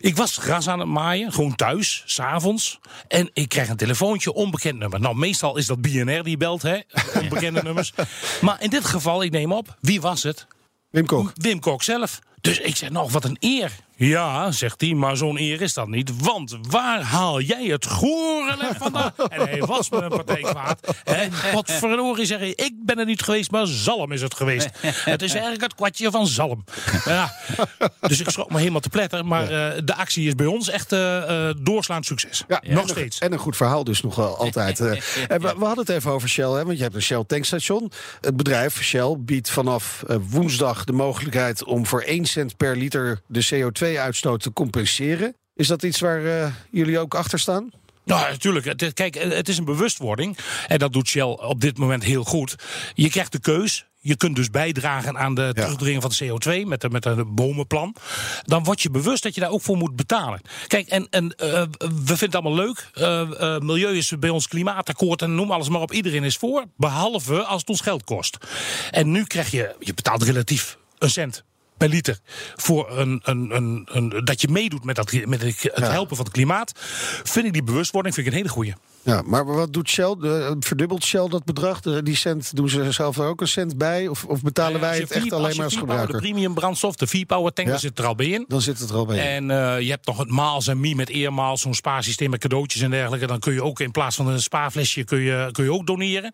[0.00, 2.80] Ik was gras aan het maaien, gewoon thuis, s'avonds.
[3.08, 5.00] En ik krijg een telefoontje, onbekend nummer.
[5.00, 6.78] Nou, meestal is dat BNR die belt, hè?
[7.20, 7.92] Onbekende nummers.
[8.40, 10.46] Maar in dit geval, ik neem op, wie was het?
[10.90, 11.32] Wim Kok.
[11.34, 12.20] Wim Kok zelf.
[12.40, 13.72] Dus ik zeg, nou, wat een eer.
[13.96, 16.22] Ja, zegt hij, maar zo'n eer is dat niet.
[16.22, 19.12] Want waar haal jij het gorenlef vandaan?
[19.28, 20.94] En hij was me een partij kwaad.
[21.04, 24.68] En wat verdorie zeg je, ik ben er niet geweest, maar Zalm is het geweest.
[24.80, 26.64] Het is eigenlijk het kwartje van Zalm.
[27.04, 27.32] Ja,
[28.00, 29.26] dus ik schrok me helemaal te pletter.
[29.26, 32.44] Maar eh, de actie is bij ons echt eh, eh, doorslaand succes.
[32.48, 33.18] Ja, Nog steeds.
[33.18, 34.80] En een goed verhaal dus nog wel altijd.
[35.28, 37.92] En we, we hadden het even over Shell, hè, want je hebt een Shell tankstation.
[38.20, 43.20] Het bedrijf Shell biedt vanaf eh, woensdag de mogelijkheid om voor 1 cent per liter
[43.26, 45.34] de CO2-uitstoot te compenseren.
[45.54, 47.70] Is dat iets waar eh, jullie ook achter staan?
[48.04, 48.94] Nou, natuurlijk.
[48.94, 50.38] Kijk, het is een bewustwording.
[50.66, 52.54] En dat doet Shell op dit moment heel goed.
[52.94, 53.84] Je krijgt de keus.
[54.02, 57.94] Je kunt dus bijdragen aan de terugdringen van de CO2 met, de, met een bomenplan.
[58.42, 60.40] Dan word je bewust dat je daar ook voor moet betalen.
[60.66, 61.30] Kijk, en, en uh,
[61.78, 62.90] we vinden het allemaal leuk.
[62.94, 65.92] Uh, uh, milieu is bij ons klimaatakkoord en noem alles maar op.
[65.92, 66.64] Iedereen is voor.
[66.76, 68.36] Behalve als het ons geld kost.
[68.90, 71.44] En nu krijg je, je betaalt relatief een cent
[71.80, 72.18] per liter
[72.56, 76.34] voor een, een, een, een dat je meedoet met, dat, met het helpen van het
[76.34, 76.72] klimaat.
[77.22, 78.74] Vind ik die bewustwording vind ik een hele goede.
[79.02, 80.16] Ja, maar wat doet Shell?
[80.18, 81.80] De, verdubbelt Shell dat bedrag?
[81.80, 84.08] De, die cent doen ze zelf er ook een cent bij?
[84.08, 86.14] Of, of betalen wij het echt alleen maar als gebruiker?
[86.14, 87.78] De premium brandstof, de V-Power tank, ja.
[87.78, 88.44] zit er al bij in.
[88.48, 89.22] Dan zit het er al bij in.
[89.22, 92.82] En uh, je hebt nog het Maals en Mi met eermaals, zo'n spaarsysteem met cadeautjes
[92.82, 93.26] en dergelijke.
[93.26, 96.32] Dan kun je ook in plaats van een spaarflesje kun je, kun je ook doneren.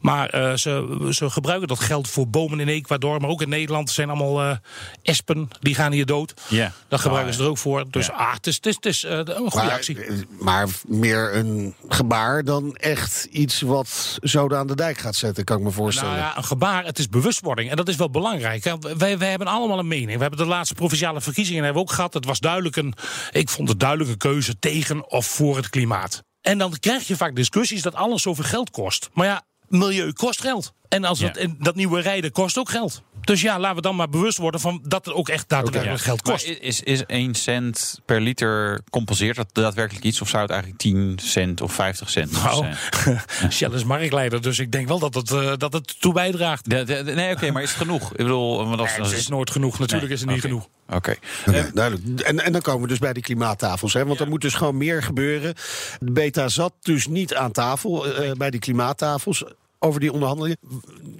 [0.00, 3.88] Maar uh, ze, ze gebruiken dat geld voor bomen in Ecuador, maar ook in Nederland.
[3.88, 4.56] Er zijn allemaal uh,
[5.02, 6.34] espen, die gaan hier dood.
[6.48, 6.72] Ja.
[6.88, 7.84] Dat gebruiken ze er ook voor.
[7.90, 8.12] Dus ja.
[8.12, 9.98] ah, het is, het is, het is een goede maar, actie.
[10.38, 15.58] Maar meer een gebaar dan echt iets wat zoden aan de dijk gaat zetten, kan
[15.58, 16.10] ik me voorstellen.
[16.10, 17.70] Nou ja, een gebaar, het is bewustwording.
[17.70, 18.76] En dat is wel belangrijk.
[18.96, 20.14] Wij, wij hebben allemaal een mening.
[20.14, 22.14] We hebben de laatste provinciale verkiezingen hebben we ook gehad.
[22.14, 22.94] Het was duidelijk een,
[23.30, 26.22] ik vond het duidelijke keuze tegen of voor het klimaat.
[26.40, 29.08] En dan krijg je vaak discussies dat alles zoveel geld kost.
[29.12, 30.72] Maar ja, milieu kost geld.
[30.92, 33.02] En als het, en dat nieuwe rijden kost ook geld.
[33.20, 36.04] Dus ja, laten we dan maar bewust worden van dat het ook echt daadwerkelijk okay.
[36.04, 36.46] geld kost.
[36.46, 40.20] Maar is, is 1 cent per liter compenseert dat daadwerkelijk iets?
[40.20, 43.20] Of zou het eigenlijk 10 cent of 50 cent nou, zijn?
[43.52, 46.70] Shell is marktleider, dus ik denk wel dat het, uh, dat het toe bijdraagt.
[46.70, 48.10] De, de, de, nee, oké, okay, maar is het genoeg?
[48.10, 49.78] Ik bedoel, want als, nee, het is nooit genoeg.
[49.78, 50.50] Natuurlijk nee, is het niet okay.
[50.50, 50.68] genoeg.
[50.86, 50.96] Oké.
[50.96, 51.18] Okay.
[51.46, 52.20] Okay, duidelijk.
[52.20, 53.92] En, en dan komen we dus bij die klimaattafels.
[53.92, 54.04] Hè?
[54.04, 54.24] Want ja.
[54.24, 55.54] er moet dus gewoon meer gebeuren.
[56.00, 59.44] De beta zat dus niet aan tafel uh, bij die klimaattafels
[59.82, 60.58] over die onderhandelingen.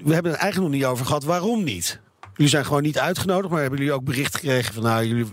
[0.05, 1.25] We hebben het eigenlijk nog niet over gehad.
[1.25, 2.01] Waarom niet?
[2.35, 5.27] Jullie zijn gewoon niet uitgenodigd, maar hebben jullie ook bericht gekregen van nou, jullie,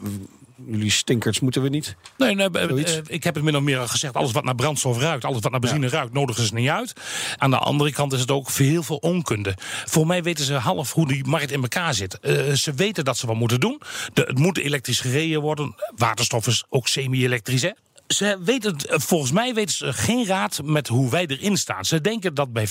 [0.66, 1.96] jullie stinkers moeten we niet?
[2.18, 4.14] Nee, nee uh, ik heb het min of meer gezegd.
[4.14, 5.92] Alles wat naar brandstof ruikt, alles wat naar benzine ja.
[5.92, 6.94] ruikt, nodigen ze niet uit.
[7.38, 9.56] Aan de andere kant is het ook heel veel onkunde.
[9.86, 12.18] Voor mij weten ze half hoe die markt in elkaar zit.
[12.22, 13.82] Uh, ze weten dat ze wat moeten doen.
[14.14, 15.76] De, het moet elektrisch gereden worden.
[15.96, 17.72] Waterstof is ook semi-elektrisch, hè?
[18.14, 21.86] Ze weten, volgens mij weten ze geen raad met hoe wij erin staan.
[21.86, 22.68] Ze denken dat bij,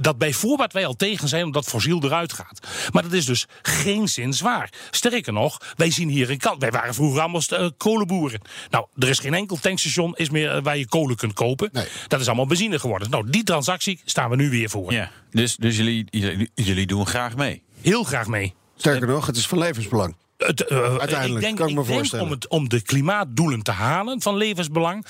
[0.00, 2.66] dat bij voorbaat wij al tegen zijn omdat fossiel eruit gaat.
[2.92, 4.72] Maar dat is dus geen zin zwaar.
[4.90, 6.60] Sterker nog, wij zien hier een kant.
[6.60, 8.40] Wij waren vroeger allemaal uh, kolenboeren.
[8.70, 11.68] Nou, er is geen enkel tankstation is meer uh, waar je kolen kunt kopen.
[11.72, 11.86] Nee.
[12.08, 13.10] Dat is allemaal benzine geworden.
[13.10, 14.92] Nou, die transactie staan we nu weer voor.
[14.92, 17.62] Ja, dus dus jullie, jullie, jullie doen graag mee?
[17.80, 18.54] Heel graag mee.
[18.76, 20.14] Sterker nog, het is van levensbelang.
[20.46, 22.28] Het, uh, Uiteindelijk, ik denk, kan ik me ik voorstellen.
[22.28, 25.06] Denk om, het, om de klimaatdoelen te halen van levensbelang.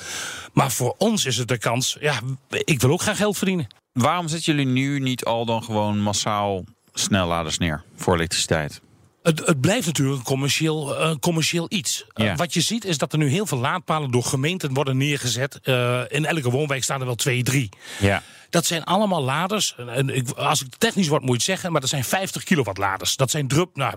[0.52, 3.66] Maar voor ons is het de kans, ja, ik wil ook graag geld verdienen.
[3.92, 8.80] Waarom zetten jullie nu niet al dan gewoon massaal snelladers neer voor elektriciteit?
[9.22, 12.04] Het, het, blijft natuurlijk een commercieel, uh, commercieel iets.
[12.14, 12.24] Ja.
[12.24, 15.60] Uh, wat je ziet is dat er nu heel veel laadpalen door gemeenten worden neergezet.
[15.64, 17.68] Uh, in elke woonwijk staan er wel twee, drie.
[18.00, 18.22] Ja.
[18.52, 19.74] Dat zijn allemaal laders.
[19.76, 21.72] En ik, als ik technisch word, moet je het zeggen.
[21.72, 23.16] Maar dat zijn 50 kilowatt laders.
[23.16, 23.76] Dat zijn drup.
[23.76, 23.94] Nou,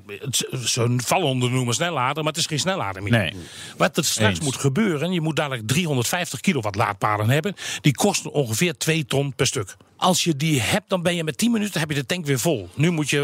[0.65, 2.23] ze vallen onder de noemer snellader.
[2.23, 3.11] Maar het is geen snellader meer.
[3.11, 3.33] Nee.
[3.77, 4.45] Wat er straks Eens.
[4.45, 5.11] moet gebeuren.
[5.11, 7.55] Je moet dadelijk 350 kilowatt laadpalen hebben.
[7.81, 9.75] Die kosten ongeveer 2 ton per stuk.
[9.97, 12.39] Als je die hebt, dan ben je met 10 minuten heb je de tank weer
[12.39, 12.69] vol.
[12.75, 13.17] Nu moet je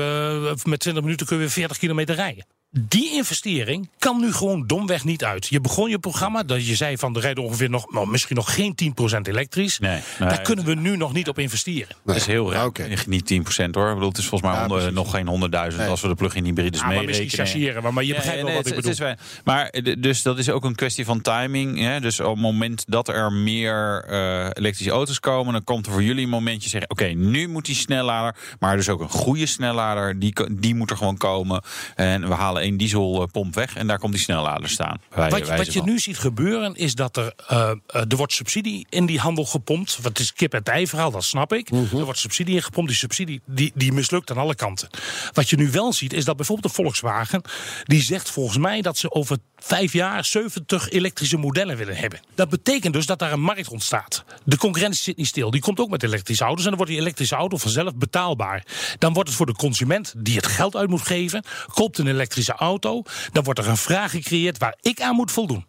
[0.56, 2.46] uh, met 20 minuten kun je weer 40 kilometer rijden.
[2.80, 5.48] Die investering kan nu gewoon domweg niet uit.
[5.48, 8.54] Je begon je programma, dat je zei van er rijden ongeveer nog, nou, misschien nog
[8.54, 8.76] geen
[9.16, 9.80] 10% elektrisch.
[9.80, 11.96] Nee, nee, Daar kunnen we nu nog niet op investeren.
[12.06, 12.66] Dat is heel raar.
[12.66, 12.98] Okay.
[13.06, 13.36] Niet 10%
[13.72, 13.88] hoor.
[13.88, 15.88] Ik bedoel, het is volgens mij ja, onder, nog geen 100.000 nee.
[15.88, 18.56] als we de plug-in hybrides ja, mee Misschien chargeren, maar, maar je begrijpt ja, wel
[18.56, 19.08] wat het, ik bedoel.
[19.08, 21.80] Het is, maar dus dat is ook een kwestie van timing.
[21.80, 22.00] Hè?
[22.00, 26.04] Dus op het moment dat er meer uh, elektrische auto's komen, dan komt er voor
[26.04, 29.46] jullie een momentje zeggen: oké, okay, nu moet die snellader, maar dus ook een goede
[29.46, 31.62] snellader, die, die moet er gewoon komen.
[31.96, 35.02] En we halen één diesel pomp weg en daar komt die snellader staan.
[35.10, 35.90] Wij, wat, wat je van.
[35.90, 40.00] nu ziet gebeuren is dat er, uh, er wordt subsidie in die handel gepompt.
[40.02, 41.70] Wat is kip en ei verhaal, dat snap ik.
[41.70, 42.00] -huh.
[42.00, 42.90] Er wordt subsidie in gepompt.
[42.90, 44.90] Die subsidie die, die mislukt aan alle kanten.
[45.34, 47.42] Wat je nu wel ziet is dat bijvoorbeeld de Volkswagen...
[47.84, 52.20] die zegt volgens mij dat ze over vijf jaar 70 elektrische modellen willen hebben.
[52.36, 54.24] Dat betekent dus dat daar een markt ontstaat.
[54.44, 55.52] De concurrentie zit niet stil.
[55.52, 56.64] Die komt ook met elektrische auto's.
[56.64, 58.66] En dan wordt die elektrische auto vanzelf betaalbaar.
[58.98, 61.44] Dan wordt het voor de consument die het geld uit moet geven...
[61.74, 63.04] koopt een elektrische auto...
[63.32, 65.66] dan wordt er een vraag gecreëerd waar ik aan moet voldoen.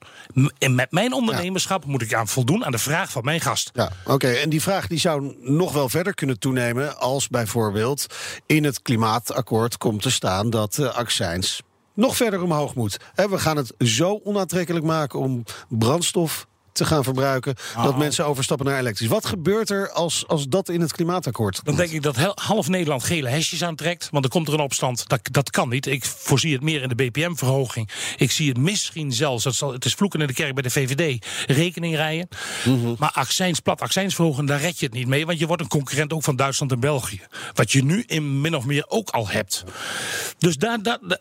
[0.59, 1.91] En met mijn ondernemerschap ja.
[1.91, 3.71] moet ik aan voldoen aan de vraag van mijn gast.
[3.75, 4.13] Ja, oké.
[4.13, 4.35] Okay.
[4.35, 6.99] En die vraag die zou nog wel verder kunnen toenemen...
[6.99, 8.07] als bijvoorbeeld
[8.47, 11.63] in het klimaatakkoord komt te staan dat uh, accijns
[11.95, 12.97] nog verder omhoog moet.
[13.15, 17.55] We gaan het zo onaantrekkelijk maken om brandstof te gaan verbruiken.
[17.83, 19.09] Dat mensen overstappen naar elektrisch.
[19.09, 23.05] Wat gebeurt er als, als dat in het klimaatakkoord Dan denk ik dat half Nederland
[23.05, 24.09] gele hesjes aantrekt.
[24.11, 25.09] Want dan komt er een opstand.
[25.09, 25.87] Dat, dat kan niet.
[25.87, 27.89] Ik voorzie het meer in de BPM-verhoging.
[28.17, 30.71] Ik zie het misschien zelfs, dat zal, het is vloeken in de kerk bij de
[30.71, 32.29] VVD, rekening rijden.
[32.99, 35.27] Maar accijns, plat accijns verhogen, daar red je het niet mee.
[35.27, 37.21] Want je wordt een concurrent ook van Duitsland en België.
[37.55, 39.65] Wat je nu in min of meer ook al hebt.
[40.39, 40.79] Dus daar,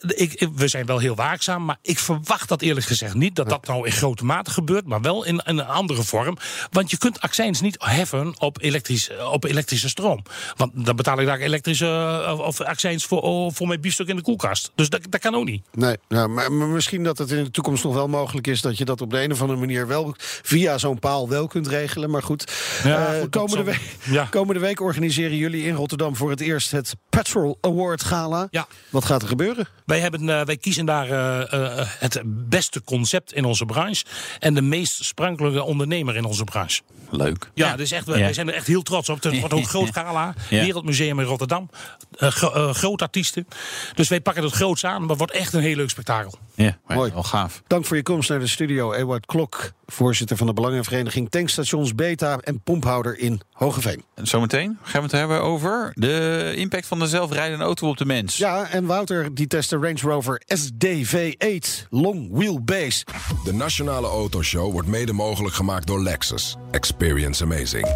[0.08, 1.66] ik- we zijn wel heel waakzaam.
[1.66, 3.36] Maar ik verwacht dat eerlijk gezegd niet.
[3.36, 4.86] Dat dat nou in grote mate gebeurt.
[4.86, 6.38] Maar wel in, een andere vorm.
[6.72, 10.24] Want je kunt accijns niet heffen op, elektrisch, op elektrische stroom.
[10.56, 11.86] Want dan betaal ik daar elektrische
[12.26, 14.72] eh, of accijns voor, oh, voor mijn biefstuk in de koelkast.
[14.76, 15.64] Dus dat, dat kan ook niet.
[15.74, 18.62] Nee, nou, maar, maar misschien dat het in de toekomst nog wel mogelijk is...
[18.62, 21.68] dat je dat op de een of andere manier wel via zo'n paal wel kunt
[21.68, 22.10] regelen.
[22.10, 22.52] Maar goed,
[22.84, 24.26] Ja, eh, goed, komende, week, Ja.
[24.26, 26.16] komende week organiseren jullie in Rotterdam...
[26.16, 28.48] voor het eerst het Petrol Award Gala.
[28.52, 28.68] Ja.
[28.90, 29.68] Wat gaat er gebeuren?
[29.86, 34.06] Wij, hebben, eh, wij kiezen daar eh, eh, het beste concept in onze branche.
[34.40, 36.82] En de meest sprankelende ondernemer in onze branche.
[37.10, 37.50] Leuk.
[37.54, 39.24] Ja, dus echt, wij wij zijn er echt heel trots op.
[39.24, 40.34] Het wordt ook een groot gala.
[40.50, 40.64] Ja.
[40.64, 41.70] Wereldmuseum in Rotterdam.
[42.18, 43.48] Eh, gro- eh, groot artiesten.
[43.96, 45.00] Dus wij pakken het groots aan.
[45.00, 46.34] Maar het wordt echt een heel leuk spektakel.
[46.56, 47.12] Ja, Mooi.
[47.12, 47.62] Wel gaaf.
[47.68, 48.94] Dank voor je komst naar de studio.
[48.94, 51.30] Ewout Klok, voorzitter van de Belangenvereniging...
[51.30, 54.04] Tankstations Beta en Pomphouder in Hogeveen.
[54.16, 58.06] En Zometeen gaan we het hebben over de impact van de zelfrijdende auto op de
[58.06, 58.38] mens.
[58.38, 63.04] Ja, en Wouter die test de Range Rover SDV8 Long Wheelbase.
[63.44, 66.56] De Nationale Autoshow wordt mede mogelijk gemaakt door Lexus.
[66.72, 67.88] Experience amazing.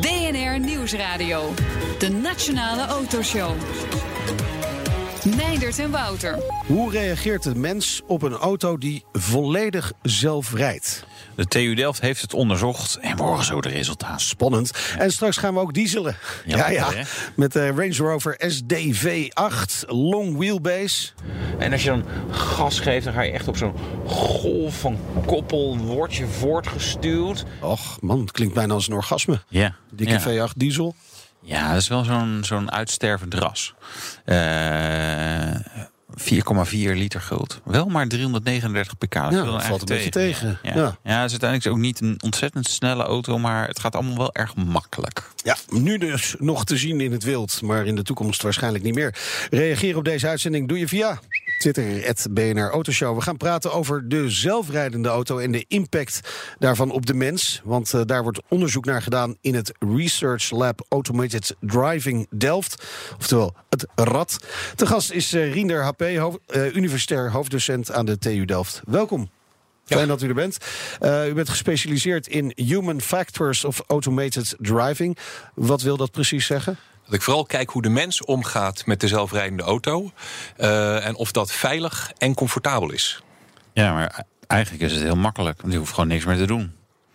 [0.00, 1.54] BNR Nieuwsradio.
[1.98, 3.50] De Nationale Autoshow.
[5.36, 6.38] Meindert en Wouter.
[6.66, 11.04] Hoe reageert de mens op een auto die volledig zelf rijdt?
[11.36, 14.20] De TU Delft heeft het onderzocht en morgen zo de resultaten.
[14.20, 14.72] Spannend.
[14.98, 16.16] En straks gaan we ook dieselen.
[16.46, 16.84] Ja, Ja, ja.
[16.84, 17.02] mooi, hè?
[17.36, 21.08] Met de Range Rover SDV8 Long Wheelbase.
[21.58, 23.74] En als je dan gas geeft, dan ga je echt op zo'n
[24.06, 27.44] golf van koppel, word je voortgestuwd.
[27.60, 29.40] Och man, het klinkt bijna als een orgasme.
[29.48, 29.74] Ja.
[29.90, 30.48] Dikke ja.
[30.48, 30.94] V8 diesel.
[31.40, 33.74] Ja, dat is wel zo'n zo'n uitstervend ras.
[34.24, 35.54] Eh
[36.16, 37.60] 4,4 liter groot.
[37.64, 39.14] Wel maar 339 pk.
[39.14, 40.58] Ja, dat valt een beetje tegen.
[40.62, 40.74] Ja.
[40.74, 40.98] Ja.
[41.04, 41.20] Ja.
[41.20, 44.54] het is uiteindelijk ook niet een ontzettend snelle auto, maar het gaat allemaal wel erg
[44.54, 45.30] makkelijk.
[45.42, 48.94] Ja, nu dus nog te zien in het wild, maar in de toekomst waarschijnlijk niet
[48.94, 49.14] meer.
[49.50, 51.20] Reageer op deze uitzending doe je via
[51.72, 53.16] Twitter, het BNR Autoshow.
[53.16, 56.20] We gaan praten over de zelfrijdende auto en de impact
[56.58, 57.60] daarvan op de mens.
[57.64, 62.84] Want eh, daar wordt onderzoek naar gedaan in het Research Lab Automated Driving Delft.
[63.18, 64.38] Oftewel het RAD.
[64.74, 68.80] Te gast is eh, Riender HP, hoofd- eh, universitair hoofddocent aan de TU Delft.
[68.86, 69.30] Welkom.
[69.84, 70.58] Fijn dat u er bent.
[71.02, 75.18] U bent gespecialiseerd in Human Factors of Automated Driving.
[75.54, 76.78] Wat wil dat precies zeggen?
[77.04, 80.10] Dat ik vooral kijk hoe de mens omgaat met de zelfrijdende auto.
[80.56, 83.22] eh, en of dat veilig en comfortabel is.
[83.72, 85.60] Ja, maar eigenlijk is het heel makkelijk.
[85.60, 86.72] Want je hoeft gewoon niks meer te doen.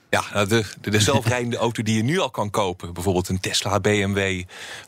[0.09, 3.39] Ja, nou, de, de, de zelfrijdende auto die je nu al kan kopen, bijvoorbeeld een
[3.39, 4.43] Tesla, BMW,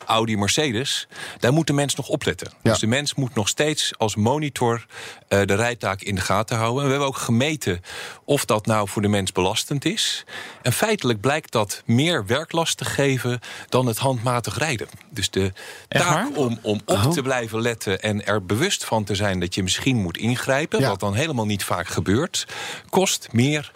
[0.06, 1.08] Audi, Mercedes,
[1.40, 2.52] daar moet de mens nog opletten.
[2.62, 2.72] Ja.
[2.72, 4.86] Dus de mens moet nog steeds als monitor
[5.28, 6.78] eh, de rijtaak in de gaten houden.
[6.80, 7.82] En we hebben ook gemeten
[8.26, 10.26] of dat nou voor de mens belastend is.
[10.62, 14.88] En feitelijk blijkt dat meer werklast te geven dan het handmatig rijden.
[15.10, 15.52] Dus de
[15.88, 19.64] taak om, om op te blijven letten en er bewust van te zijn dat je
[19.64, 20.90] misschien moet ingrijpen, Ja.
[20.90, 22.48] wat dan helemaal niet vaak gebeurt,
[22.90, 23.72] kost meer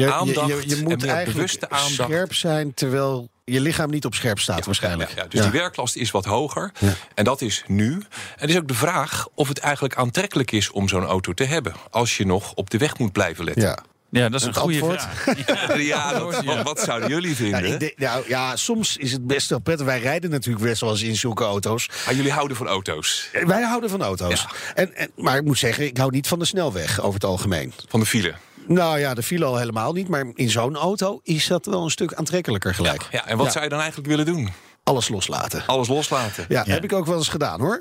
[0.00, 1.92] Je, aandacht je, je, je en moet meer eigenlijk bewuste aandacht.
[1.94, 5.10] scherp zijn terwijl je lichaam niet op scherp staat waarschijnlijk.
[5.10, 6.72] Ja, ja, dus die werklast is wat hoger.
[6.78, 6.92] Ja.
[7.14, 7.92] En dat is nu.
[7.92, 8.02] En
[8.36, 11.72] het is ook de vraag of het eigenlijk aantrekkelijk is om zo'n auto te hebben.
[11.90, 13.62] Als je nog op de weg moet blijven letten.
[13.62, 13.78] Ja.
[14.12, 15.02] Ja, dat is een goede antwoord?
[15.14, 15.78] vraag.
[15.92, 17.92] Ja, dat- wat, wat zouden jullie Ja, vinden?
[17.96, 19.86] nou, ja, soms is het best wel prettig.
[19.86, 21.88] Wij rijden natuurlijk best wel eens in zulke auto's.
[22.06, 23.28] Ah, jullie houden van auto's.
[23.46, 24.46] Wij houden van auto's.
[24.74, 27.72] En, en, maar ik moet zeggen, ik hou niet van de snelweg over het algemeen.
[27.88, 28.34] Van de file.
[28.74, 30.08] Nou ja, de file al helemaal niet.
[30.08, 33.08] Maar in zo'n auto is dat wel een stuk aantrekkelijker gelijk.
[33.10, 33.52] Ja, en wat Ja.
[33.52, 34.48] zou je dan eigenlijk willen doen?
[34.84, 35.62] Alles loslaten.
[35.66, 36.44] Alles loslaten.
[36.48, 37.80] Ja, heb ik ook wel eens gedaan hoor.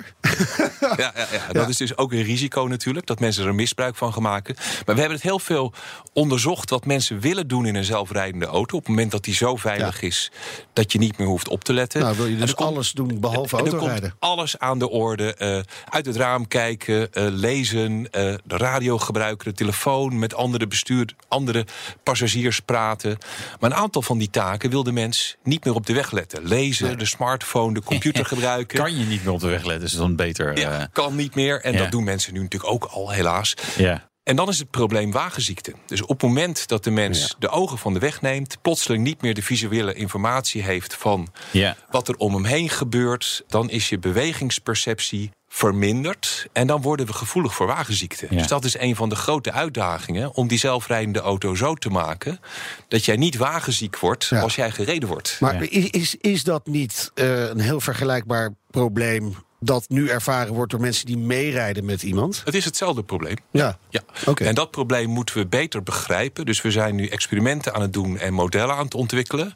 [0.80, 1.54] Ja, ja, ja.
[1.54, 4.56] Dat is dus ook een risico natuurlijk, dat mensen er misbruik van gaan maken.
[4.58, 5.74] Maar we hebben het heel veel
[6.14, 8.76] onderzocht wat mensen willen doen in een zelfrijdende auto.
[8.78, 10.32] Op het moment dat die zo veilig is
[10.74, 12.02] dat je niet meer hoeft op te letten.
[12.02, 14.02] Nou, wil je dus komt- alles doen behalve en autorijden.
[14.10, 15.34] komt alles aan de orde.
[15.36, 15.60] eh,
[15.90, 21.14] uit het raam kijken, eh, lezen, eh, de radio gebruiken, de telefoon met andere bestuur,
[21.28, 21.66] andere
[22.04, 23.18] passagiers praten.
[23.60, 26.44] Maar een aantal van die taken wil de mens niet meer op de weg letten.
[26.46, 28.78] Lezen, de smartphone, de computer gebruiken.
[28.78, 30.58] Kan je niet meer op de weg letten, is dan beter.
[30.58, 31.62] Ja, eh, kan niet meer.
[31.62, 31.78] En ja.
[31.78, 33.54] dat doen mensen nu natuurlijk ook al, helaas.
[33.78, 34.08] ja.
[34.24, 35.74] En dan is het probleem wagenziekte.
[35.86, 38.58] Dus op het moment dat de mens de ogen van de weg neemt...
[38.62, 41.76] plotseling niet meer de visuele informatie heeft van Ja.
[41.90, 43.44] wat er om hem heen gebeurt...
[43.48, 46.48] dan is je bewegingsperceptie vermindert.
[46.54, 48.28] En dan worden we gevoelig voor wagenziekten.
[48.32, 48.38] Ja.
[48.38, 50.34] Dus dat is een van de grote uitdagingen...
[50.34, 52.40] om die zelfrijdende auto zo te maken...
[52.88, 54.42] dat jij niet wagenziek wordt Ja.
[54.42, 55.38] als jij gereden wordt.
[55.40, 59.36] Maar is, is, is dat niet eh, een heel vergelijkbaar probleem...
[59.60, 62.42] dat nu ervaren wordt door mensen die meerijden met iemand?
[62.46, 63.38] Het is hetzelfde probleem.
[63.52, 63.78] Ja.
[63.90, 64.02] Ja.
[64.26, 64.44] Oké.
[64.44, 66.46] En dat probleem moeten we beter begrijpen.
[66.46, 69.56] Dus we zijn nu experimenten aan het doen en modellen aan het ontwikkelen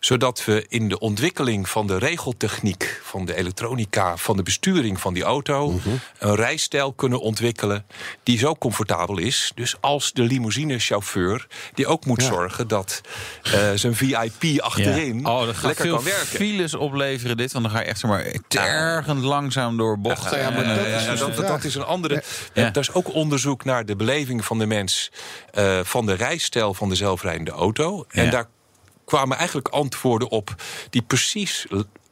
[0.00, 5.14] zodat we in de ontwikkeling van de regeltechniek, van de elektronica, van de besturing van
[5.14, 5.88] die auto, Mhm.
[6.18, 7.86] een rijstijl kunnen ontwikkelen
[8.22, 9.52] die zo comfortabel is.
[9.54, 12.26] Dus als de limousinechauffeur, die ook moet Ja.
[12.28, 13.00] zorgen dat
[13.42, 16.26] eh, zijn VIP achterin Oh, dat gaat lekker veel kan werken.
[16.26, 17.52] files opleveren dit.
[17.52, 20.38] Want dan ga je echt maar, tergend langzaam door bochten.
[20.38, 22.22] Ja, maar En, dat eh, is dus dat, dat, is een andere.
[22.54, 25.10] Er is ook onderzoek naar de beleving van de mens
[25.50, 28.04] eh, van de rijstijl van de zelfrijdende auto.
[28.08, 28.46] En daar
[29.08, 30.54] kwamen eigenlijk antwoorden op
[30.90, 31.66] die precies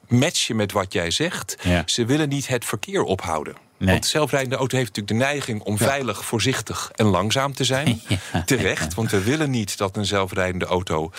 [0.08, 1.56] matchen met wat jij zegt.
[1.62, 1.82] Ja.
[1.86, 3.54] Ze willen niet het verkeer ophouden.
[3.78, 3.90] Nee.
[3.90, 8.00] Want de zelfrijdende auto heeft natuurlijk de neiging om veilig, voorzichtig en langzaam te zijn.
[8.44, 11.10] Terecht, want we willen niet dat een zelfrijdende auto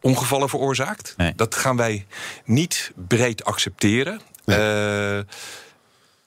[0.00, 1.14] ongevallen veroorzaakt.
[1.16, 1.32] Nee.
[1.36, 2.06] Dat gaan wij
[2.44, 4.20] niet breed accepteren.
[4.44, 5.18] Eh,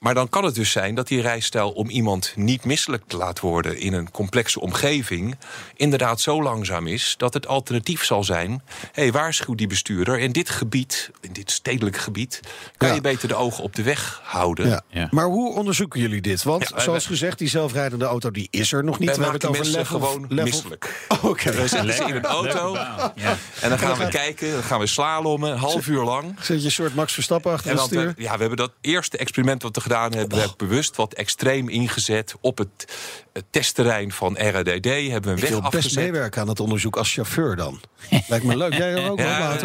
[0.04, 3.44] maar dan kan het dus zijn dat die rijstijl om iemand niet misselijk te laten
[3.44, 5.36] worden in een complexe omgeving,
[5.76, 8.50] inderdaad zo langzaam is dat het alternatief zal zijn.
[8.92, 10.18] Hé, hey, waarschuw die bestuurder.
[10.18, 12.40] In dit gebied, in dit stedelijk gebied,
[12.76, 12.94] kan Ja.
[12.94, 14.68] je beter de ogen op de weg houden.
[14.68, 14.82] Ja.
[14.88, 15.08] Ja.
[15.10, 16.42] Maar hoe onderzoeken jullie dit?
[16.42, 19.08] Want zoals gezegd, die zelfrijdende auto die is er nog niet.
[19.08, 20.44] Wij We hebben maken het over mensen level, gewoon level...
[20.44, 21.06] misselijk.
[21.08, 21.52] Oh, Oké.
[21.52, 23.36] We zetten ze in een auto Ja.
[23.60, 26.34] en dan gaan we kijken, dan gaan we slalommen, een half uur lang.
[26.40, 28.06] Zet je een soort Max Verstappen achter En het stuur?
[28.08, 31.14] eh, ja, we hebben dat eerste experiment wat we gedaan hebben, we hebben bewust wat
[31.14, 32.84] extreem ingezet op het,
[33.32, 34.84] het testterrein van RADD.
[34.84, 37.80] Hebben we een Ik weg wil best meewerken aan het onderzoek als chauffeur dan.
[38.28, 38.74] Lijkt me leuk.
[38.74, 39.56] Jij ook Ja,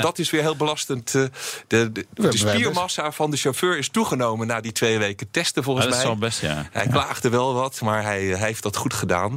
[0.00, 1.14] dat is weer heel belastend.
[1.14, 1.30] eh, De,
[1.66, 5.86] de, de, hebben spiermassa van de chauffeur is toegenomen na die twee weken testen, volgens
[5.86, 6.16] dat is mij.
[6.16, 6.68] best, ja.
[6.72, 9.36] Hij klaagde wel wat, maar hij, hij heeft dat goed gedaan.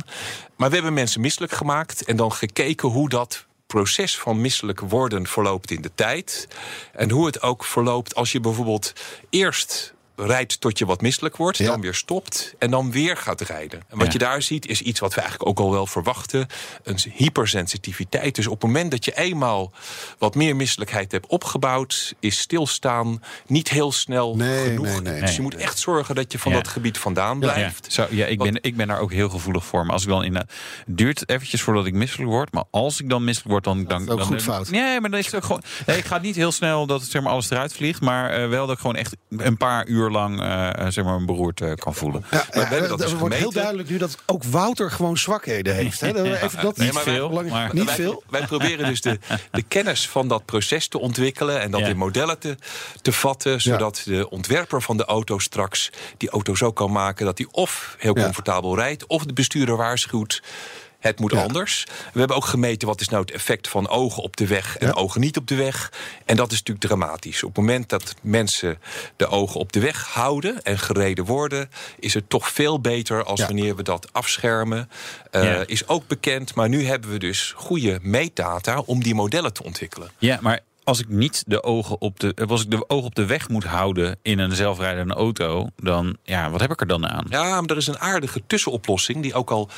[0.56, 5.28] Maar we hebben mensen misselijk gemaakt en dan gekeken hoe dat proces van misselijk worden
[5.28, 6.48] verloopt in de tijd.
[6.94, 8.94] En hoe het ook verloopt als je bijvoorbeeld
[9.30, 11.66] eerst rijdt tot je wat misselijk wordt, Ja.
[11.66, 13.80] dan weer stopt en dan weer gaat rijden.
[13.90, 14.12] En wat Ja.
[14.14, 16.48] je daar ziet is iets wat we eigenlijk ook al wel verwachten.
[16.84, 18.36] Een hypersensitiviteit.
[18.36, 19.72] Dus op het moment dat je eenmaal
[20.18, 24.86] wat meer misselijkheid hebt opgebouwd, is stilstaan niet heel snel Nee, genoeg.
[24.86, 25.22] nee, nee.
[25.22, 26.58] Dus je moet echt zorgen dat je van Ja.
[26.58, 27.94] dat gebied vandaan Ja, blijft.
[27.94, 29.84] zo, ja ik, ben, ik ben daar ook heel gevoelig voor.
[29.86, 30.36] Maar als ik dan in.
[30.36, 30.48] Het
[30.86, 32.52] duurt eventjes voordat ik misselijk word.
[32.54, 33.84] Maar als ik dan misselijk word, dan.
[33.86, 34.70] dan is ook dan, goed fout.
[34.70, 35.62] Nee, maar dan is het ook gewoon.
[35.86, 38.02] Nee, ik ga niet heel snel dat het, zeg maar, alles eruit vliegt.
[38.02, 41.26] Maar eh, wel dat ik gewoon echt een paar uur lang eh, zeg maar, een
[41.26, 42.26] beroerte kan voelen.
[42.32, 45.76] Ja, we hebben dat er dus wordt heel duidelijk nu dat ook Wouter gewoon zwakheden
[45.76, 46.02] heeft.
[46.02, 46.08] Hè?
[46.44, 47.30] Even dat Nee, niet maar wij- veel.
[47.30, 48.24] maar- niet wij, veel.
[48.30, 49.20] wij proberen dus de,
[49.52, 52.56] de kennis van dat proces te ontwikkelen en dat in modellen te,
[53.02, 57.38] te vatten, zodat de ontwerper van de auto straks die auto zo kan maken dat
[57.38, 60.42] hij of heel comfortabel rijdt, of de bestuurder waarschuwt.
[61.06, 61.42] Het moet Ja.
[61.42, 61.84] anders.
[62.14, 64.88] We hebben ook gemeten wat is nou het effect van ogen op de weg en
[64.88, 64.94] Ja.
[64.94, 65.92] ogen niet op de weg.
[66.26, 67.44] En dat is natuurlijk dramatisch.
[67.44, 68.80] Op het moment dat mensen
[69.16, 73.40] de ogen op de weg houden en gereden worden, is het toch veel beter als
[73.40, 73.46] Ja.
[73.46, 74.90] wanneer we dat afschermen.
[75.32, 75.64] Eh, Ja.
[75.66, 80.10] Is ook bekend, maar nu hebben we dus goede meetdata om die modellen te ontwikkelen.
[80.18, 82.34] Ja, maar als ik niet de ogen op de.
[82.48, 86.18] Als ik de ogen op de weg moet houden in een zelfrijdende auto, dan.
[86.24, 87.26] Ja, wat heb ik er dan aan?
[87.30, 89.70] Ja, maar er is een aardige tussenoplossing die ook al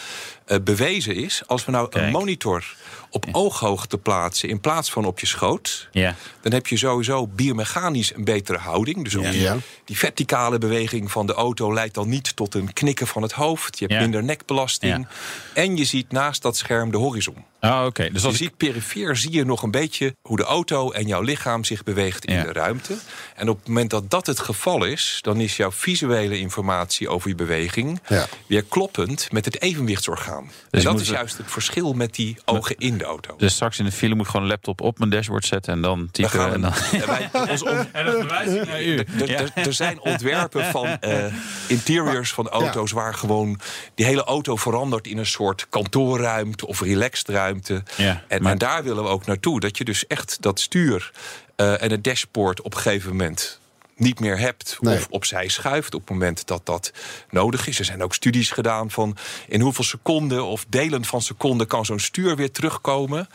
[0.48, 1.42] eh, bewezen is.
[1.48, 2.76] Als we nou een monitor
[3.10, 6.16] op ooghoogte plaatsen in plaats van op je schoot, Ja.
[6.42, 9.04] dan heb je sowieso biomechanisch een betere houding.
[9.04, 9.58] Dus ook Ja.
[9.86, 13.80] die, verticale beweging van de auto leidt dan niet tot een knikken van het hoofd.
[13.80, 14.02] Je hebt Ja.
[14.02, 15.08] minder nekbelasting.
[15.54, 17.46] En je ziet naast dat scherm de horizon.
[17.60, 18.04] Ah, oké.
[18.04, 18.50] Dus Dus als je ik.
[18.50, 22.26] ziet perifeer zie je nog een beetje hoe de auto en jouw lichaam zich beweegt
[22.26, 22.44] in Ja.
[22.44, 22.98] de ruimte.
[23.36, 27.30] En op het moment dat dat het geval is, dan is jouw visuele informatie over
[27.30, 28.28] je beweging Ja.
[28.48, 30.37] weer kloppend met het evenwichtsorgaan.
[30.70, 33.36] En dat is juist het verschil met die ogen in de auto.
[33.38, 35.82] Dus straks in de film moet ik gewoon een laptop op mijn dashboard zetten en
[35.82, 36.54] dan typen.
[36.54, 36.74] En dan...
[36.92, 38.98] En wij- ons on- En dat bewijs ik naar u.
[39.56, 41.26] Er- zijn ontwerpen van eh,
[41.68, 43.60] interiors van auto's waar gewoon
[43.96, 47.84] die hele auto verandert in een soort kantoorruimte of relaxed ruimte.
[47.96, 49.60] Ja, en, maar- en daar willen we ook naartoe.
[49.60, 51.12] Dat je dus echt dat stuur
[51.56, 53.60] eh, en het dashboard op een gegeven moment
[54.00, 54.98] niet meer hebt Nee.
[54.98, 56.92] of opzij schuift op het moment dat dat
[57.30, 57.80] nodig is.
[57.80, 62.00] Er zijn ook studies gedaan van in hoeveel seconden of delen van seconden kan zo'n
[62.00, 63.28] stuur weer terugkomen.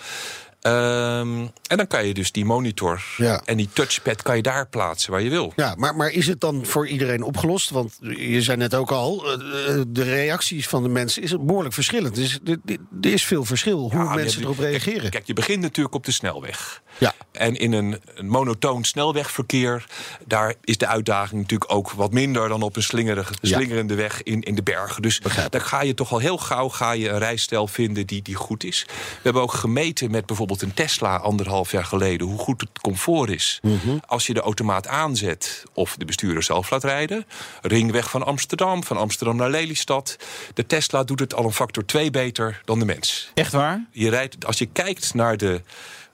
[0.62, 3.42] Ehm, en dan kan je dus die monitor Ja.
[3.44, 5.53] en die touchpad kan je daar plaatsen waar je wil.
[5.57, 7.70] Ja, maar, maar is het dan voor iedereen opgelost?
[7.70, 9.33] Want je zei net ook al, eh,
[9.79, 12.15] eh, de reacties van de mensen is behoorlijk verschillend.
[12.15, 12.58] Dus er
[13.02, 15.10] er is veel verschil hoe Ja, mensen erop reageren.
[15.10, 16.83] Kijk, je begint natuurlijk op de snelweg.
[16.98, 17.15] Ja.
[17.33, 19.85] En in een, een monotoon snelwegverkeer,
[20.27, 23.56] daar is de uitdaging natuurlijk ook wat minder dan op een slingerige, Ja.
[23.56, 25.02] slingerende weg in, in de bergen.
[25.02, 28.23] Dus Begrijp daar ga je toch al heel gauw ga je een rijstijl vinden die,
[28.23, 28.85] die goed is.
[28.88, 33.31] We hebben ook gemeten met bijvoorbeeld een Tesla anderhalf jaar geleden hoe goed het comfort
[33.31, 33.59] is.
[33.63, 33.96] Mhm.
[34.07, 37.27] Als je de automaat aanzet of de bestuurder zelf laat rijden.
[37.63, 40.17] Ringweg van Amsterdam, van Amsterdam naar Lelystad.
[40.55, 43.31] De Tesla doet het al een factor 2 beter dan de mens.
[43.35, 43.87] Echt waar?
[43.90, 45.63] Je rijdt, als je kijkt naar de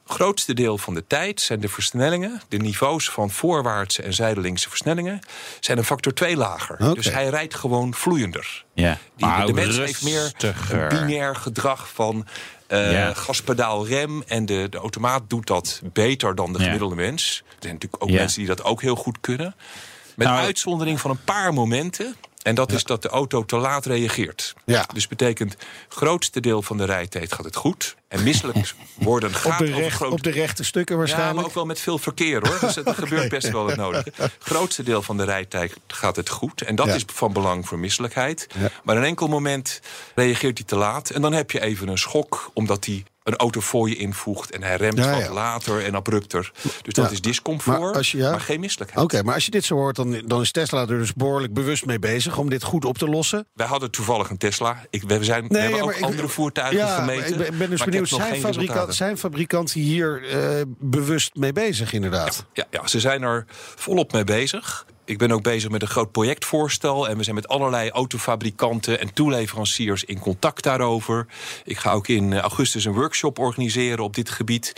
[0.08, 5.20] grootste deel van de tijd, zijn de versnellingen, de niveaus van voorwaartse en zijdelingse versnellingen,
[5.60, 6.94] zijn een factor 2 lager.
[6.94, 8.64] Dus hij rijdt gewoon vloeiender.
[8.74, 8.98] Ja.
[9.16, 10.32] Die, Maar de mens heeft meer
[10.88, 12.26] binair gedrag van
[12.68, 13.14] Ja.
[13.14, 14.22] gaspedaal rem.
[14.26, 16.64] En de, de automaat doet dat beter dan de Ja.
[16.64, 17.42] gemiddelde mens.
[17.46, 19.54] Er zijn natuurlijk ook mensen die dat ook heel goed kunnen.
[20.16, 22.16] Met Nou, uitzondering van een paar momenten.
[22.42, 24.54] En dat is dat de auto te laat reageert.
[24.64, 24.88] Ja.
[24.94, 25.56] Dus betekent,
[25.88, 27.96] grootste deel van de rijtijd gaat het goed.
[28.08, 31.36] En misselijk worden gaat Op de, recht, groot- op de rechte stukken ja, waarschijnlijk.
[31.36, 32.58] maar ook wel met veel verkeer hoor.
[32.60, 34.12] Dus er gebeurt best wel het nodige.
[34.14, 36.62] Het grootste deel van de rijtijd gaat het goed.
[36.62, 36.94] En dat Ja.
[36.94, 38.46] is van belang voor misselijkheid.
[38.58, 38.70] Ja.
[38.84, 39.80] Maar een enkel moment
[40.14, 41.10] reageert hij te laat.
[41.10, 44.50] En dan heb je even een schok, omdat hij een auto voor je invoegt.
[44.50, 46.50] En hij remt Ja, wat later en abrupter.
[46.82, 47.10] Dus dat Ja.
[47.10, 48.38] is discomfort, Maar als je- ja.
[48.38, 49.04] geen misselijkheid.
[49.04, 51.86] Oké, maar als je dit zo hoort, dan, dan is Tesla er dus behoorlijk bewust
[51.86, 53.46] mee bezig om dit goed op te lossen.
[53.54, 54.86] Wij hadden toevallig een Tesla.
[54.90, 57.36] Ik, we, zijn, we hebben ook ik- andere voertuigen ja, gemeten.
[57.38, 62.44] maar Ik ben, dus benieuwd, zijn, fabrikant, zijn fabrikanten hier eh, bewust mee bezig inderdaad?
[62.52, 63.44] Ja, ja, ze zijn er
[63.76, 64.86] volop mee bezig.
[65.08, 67.08] Ik ben ook bezig met een groot projectvoorstel.
[67.08, 71.26] En we zijn met allerlei autofabrikanten en toeleveranciers in contact daarover.
[71.64, 74.72] Ik ga ook in augustus een workshop organiseren op dit gebied.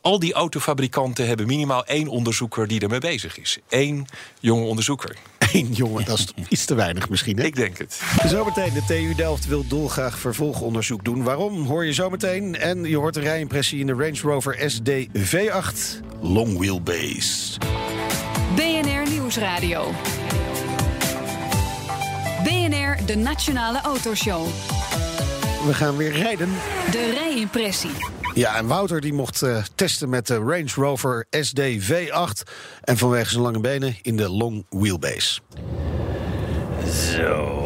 [0.00, 3.58] Al die autofabrikanten hebben minimaal één onderzoeker die ermee bezig is.
[3.68, 4.06] Eén
[4.40, 5.16] jonge onderzoeker.
[5.52, 7.36] Eén jongen, dat is iets te weinig misschien.
[7.36, 7.44] Hè?
[7.44, 8.00] Ik denk het.
[8.26, 11.22] Zometeen, de TU Delft wil dolgraag vervolgonderzoek doen.
[11.22, 12.56] Waarom, hoor je zometeen.
[12.56, 17.58] En je hoort een rijimpressie in de Range Rover SD V8 Long Wheelbase.
[18.54, 18.93] BNR
[19.34, 19.92] Nieuwsradio.
[22.44, 24.46] BNR, de Nationale Autoshow.
[25.66, 26.48] We gaan weer rijden.
[26.90, 27.90] De rijimpressie.
[28.34, 32.50] Ja, en Wouter die mocht eh, testen met de Range Rover SD V8.
[32.80, 35.40] En vanwege zijn lange benen in de Long Wheelbase.
[37.16, 37.63] Zo.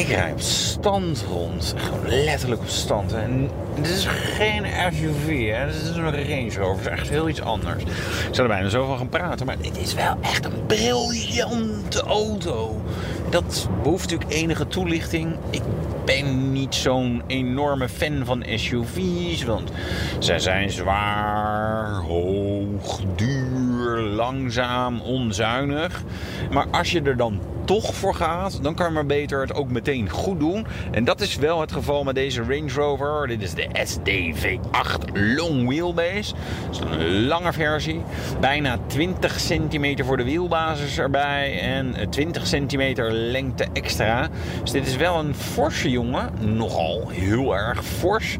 [0.00, 1.74] Ik rij op stand rond.
[1.76, 3.12] Gewoon letterlijk op stand.
[3.12, 5.66] En dit is geen SUV, hè.
[5.66, 6.92] Dit is een Range Rover.
[6.92, 7.82] Echt heel iets anders.
[7.82, 7.88] Ik
[8.30, 9.46] zou er bijna zo gaan praten.
[9.46, 12.82] Maar dit is wel echt een briljante auto.
[13.30, 15.36] Dat behoeft natuurlijk enige toelichting.
[15.50, 15.62] Ik
[16.04, 19.44] ben niet zo'n enorme fan van SUV's.
[19.44, 19.70] Want
[20.18, 23.59] zij zijn zwaar, hoog, duur,
[23.98, 26.02] langzaam, onzuinig.
[26.50, 30.08] Maar als je er dan toch voor gaat, dan kan maar beter het ook meteen
[30.08, 30.66] goed doen.
[30.90, 33.26] En dat is wel het geval met deze Range Rover.
[33.26, 36.34] Dit is de SDV8 Long Wheelbase.
[36.70, 38.00] Is een lange versie.
[38.40, 41.60] Bijna 20 centimeter voor de wielbasis erbij.
[41.60, 44.28] En 20 centimeter lengte extra.
[44.62, 46.30] Dus dit is wel een forse jongen.
[46.56, 48.36] Nogal heel erg fors.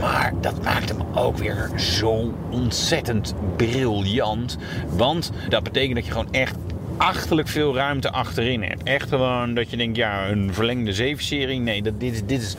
[0.00, 4.58] Maar dat maakt hem ook weer zo ontzettend briljant.
[4.88, 6.54] Want dat betekent dat je gewoon echt
[6.96, 8.82] achterlijk veel ruimte achterin hebt.
[8.82, 11.60] Echt gewoon dat je denkt, ja, een verlengde 7-serie.
[11.60, 12.56] Nee, dat, dit, dit is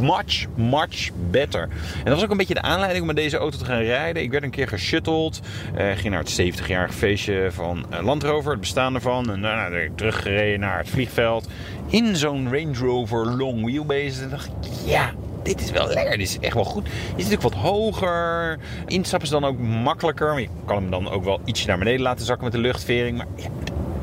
[0.00, 1.62] much, much better.
[1.62, 4.22] En dat was ook een beetje de aanleiding om met deze auto te gaan rijden.
[4.22, 5.40] Ik werd een keer geshutteld.
[5.74, 9.30] eh, ging naar het 70-jarig feestje van eh, Land Rover, het bestaan ervan.
[9.30, 11.48] En daarna ben ik teruggereden naar het vliegveld.
[11.88, 14.22] In zo'n Range Rover long wheelbase.
[14.22, 14.52] En dacht ik,
[14.84, 15.12] ja,
[15.44, 16.18] dit is wel lekker.
[16.18, 16.84] Dit is echt wel goed.
[16.84, 18.58] Die is natuurlijk wat hoger.
[18.86, 20.28] Instappen is dan ook makkelijker.
[20.28, 23.16] Maar je kan hem dan ook wel ietsje naar beneden laten zakken met de luchtvering.
[23.16, 23.48] Maar ja,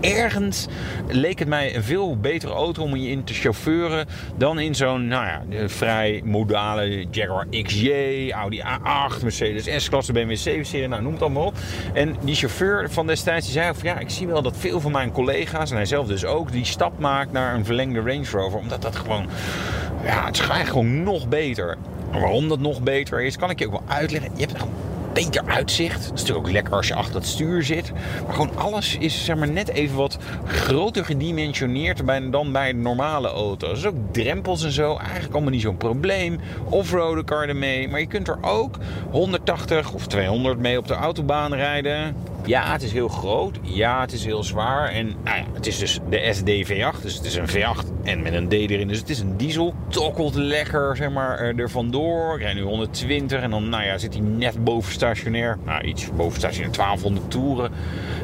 [0.01, 0.67] ergens
[1.07, 5.07] leek het mij een veel betere auto om je in te chauffeuren dan in zo'n
[5.07, 7.91] nou ja, vrij modale Jaguar XJ,
[8.31, 11.55] Audi A8, Mercedes S-klasse, BMW 7-serie, nou noem het allemaal op.
[11.93, 14.91] En die chauffeur van destijds zei ook van ja, ik zie wel dat veel van
[14.91, 18.59] mijn collega's en hij zelf dus ook die stap maakt naar een verlengde Range Rover,
[18.59, 19.27] omdat dat gewoon
[20.03, 21.77] ja, het is gewoon nog beter.
[22.11, 24.31] Waarom dat nog beter is, kan ik je ook wel uitleggen.
[24.35, 24.73] Je hebt gewoon
[25.13, 26.05] beter uitzicht.
[26.05, 27.91] Het is natuurlijk ook lekker als je achter het stuur zit.
[28.25, 32.01] Maar gewoon alles is zeg maar, net even wat groter gedimensioneerd
[32.31, 33.81] dan bij normale auto's.
[33.81, 36.39] Dus ook drempels en zo, eigenlijk allemaal niet zo'n probleem.
[36.69, 37.89] Offroaden kan je ermee.
[37.89, 38.77] Maar je kunt er ook
[39.11, 42.15] 180 of 200 mee op de autobaan rijden.
[42.45, 43.59] Ja, het is heel groot.
[43.61, 44.89] Ja, het is heel zwaar.
[44.89, 47.01] En nou ja, het is dus de SD V8.
[47.01, 48.87] Dus het is een V8 en met een D erin.
[48.87, 49.73] Dus het is een diesel.
[49.87, 52.35] Tokkelt lekker, zeg maar, eh, er vandoor.
[52.35, 55.57] Ik rijd nu 120 en dan nou ja, zit hij net boven stationair.
[55.65, 57.71] Nou, iets boven stationair, 1200 toeren.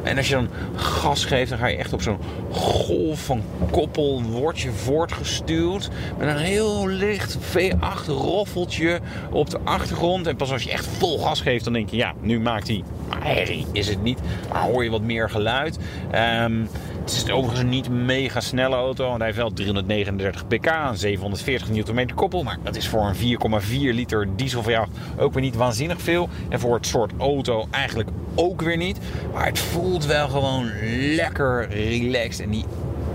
[0.02, 2.18] En als je dan gas geeft, dan ga je echt op zo'n
[2.50, 4.22] golf van koppel.
[4.22, 9.00] Word je voortgestuwd met een heel licht V8 roffeltje
[9.30, 10.26] op de achtergrond.
[10.26, 12.82] En pas als je echt vol gas geeft, dan denk je, ja, nu maakt hij...
[13.18, 14.20] Herrie is het niet.
[14.52, 15.78] Maar hoor je wat meer geluid.
[16.10, 16.60] Ehm,
[17.00, 19.04] het is overigens niet mega snelle auto.
[19.04, 22.42] Want hij heeft wel 339 pk, en 740 Nm koppel.
[22.42, 26.28] Maar dat is voor een 4,4 liter diesel V8 ook weer niet waanzinnig veel.
[26.48, 28.98] En voor het soort auto eigenlijk ook weer niet.
[29.32, 30.70] Maar het voelt wel gewoon
[31.14, 32.44] lekker relaxed.
[32.44, 32.64] En die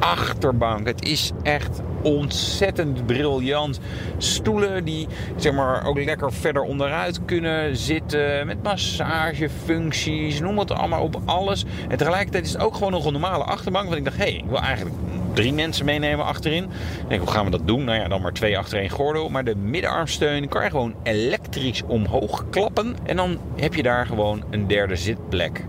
[0.04, 0.88] achterbank.
[0.88, 3.80] Het is echt ontzettend briljant.
[4.18, 8.47] Stoelen die zeg maar, ook lekker verder onderuit kunnen zitten.
[8.47, 11.66] Met massagefuncties, noem het allemaal op alles.
[11.88, 13.86] En tegelijkertijd is het ook gewoon nog een normale achterbank.
[13.86, 14.95] Want ik dacht, hé, hey, ik wil eigenlijk
[15.34, 16.64] drie mensen meenemen achterin.
[16.64, 17.84] Ik denk, hoe gaan we dat doen?
[17.84, 19.30] Nou ja, dan maar twee achter één gordel.
[19.30, 22.95] Maar de middenarmsteun kan je gewoon elektrisch omhoog klappen.
[23.04, 25.66] En dan heb je daar gewoon een derde zitplek.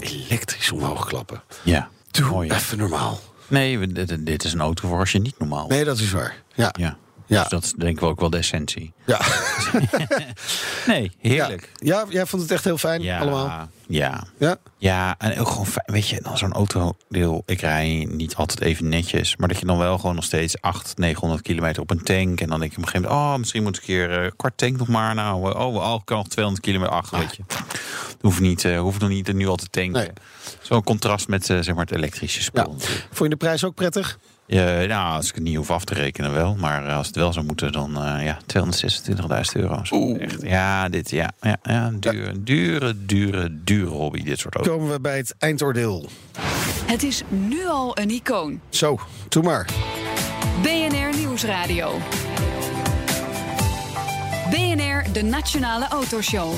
[0.00, 1.42] Elektrisch omhoog klappen.
[1.62, 1.88] Ja.
[2.10, 3.18] Doe Mooi, even normaal.
[3.52, 6.42] Nee, dit, dit is een auto voor als je niet normaal Nee, dat is waar.
[6.54, 6.74] Ja.
[6.78, 6.96] Ja.
[7.26, 7.40] Ja.
[7.40, 8.92] Dus dat is denk ik ook wel de essentie.
[9.06, 9.20] Ja.
[10.86, 11.70] Nee, heerlijk.
[11.74, 11.98] Ja.
[12.00, 13.68] ja, jij vond het echt heel fijn Ja, allemaal.
[13.86, 14.24] Ja.
[14.38, 14.56] Ja.
[14.78, 15.86] Ja, en ook gewoon fijn.
[15.86, 17.42] Weet je, dan zo'n autodeel.
[17.46, 19.36] Ik rij niet altijd even netjes.
[19.36, 22.40] Maar dat je dan wel gewoon nog steeds 800, 900 kilometer op een tank.
[22.40, 23.32] En dan denk je op een gegeven moment.
[23.32, 25.14] Oh, misschien moet ik een keer eh, kwart tank nog maar.
[25.14, 27.18] Nou, oh, ik kan nog 200 kilometer achter.
[27.18, 27.42] Weet je.
[28.20, 29.92] Hoef niet, eh hoef nog niet er nu al te tanken.
[29.92, 30.10] Nee.
[30.62, 32.76] Zo'n contrast met eh, zeg maar het elektrische spul.
[32.78, 32.86] Ja.
[32.86, 34.18] Vond je de prijs ook prettig?
[34.46, 36.54] Ja, nou, als ik het niet hoef af te rekenen wel.
[36.54, 38.60] Maar eh, als het wel zou moeten, dan eh, ja, 226.000
[39.52, 39.82] euro.
[40.18, 44.72] Echt, ja, dit, ja, ja, ja, dure, dure, dure, dure hobby, dit soort auto's.
[44.72, 46.08] Komen we bij het eindoordeel.
[46.86, 48.60] Het is nu al een icoon.
[48.68, 49.68] Zo, doe maar.
[50.62, 51.98] BNR Nieuwsradio.
[54.50, 56.54] BNR, de Nationale Autoshow.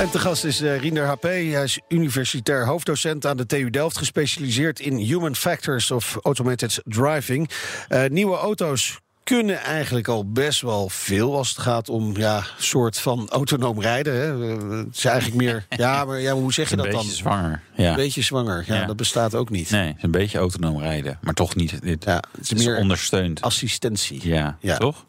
[0.00, 1.22] En te gast is eh, Riender HP.
[1.22, 7.50] Hij is universitair hoofddocent aan de TU Delft, gespecialiseerd in human factors of automated driving.
[7.88, 12.98] Eh, nieuwe auto's kunnen eigenlijk al best wel veel als het gaat om ja, soort
[13.00, 14.14] van autonoom rijden.
[14.14, 14.52] Hè.
[14.52, 15.66] Eh, Het is eigenlijk meer.
[15.84, 17.16] Ja, maar ja, hoe zeg je Een dat beetje dan?
[17.16, 17.62] zwanger.
[17.74, 17.90] Ja.
[17.90, 18.64] Een beetje zwanger.
[18.66, 18.86] Ja, Ja.
[18.86, 19.70] dat bestaat ook niet.
[19.70, 21.18] Nee, het is een beetje autonoom rijden.
[21.22, 21.82] Maar toch niet.
[21.82, 23.40] Dit Ja, het is het is meer ondersteund.
[23.40, 24.28] assistentie.
[24.28, 24.76] Ja, Ja.
[24.76, 25.04] toch?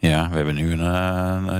[0.00, 0.80] Ja, we hebben nu een,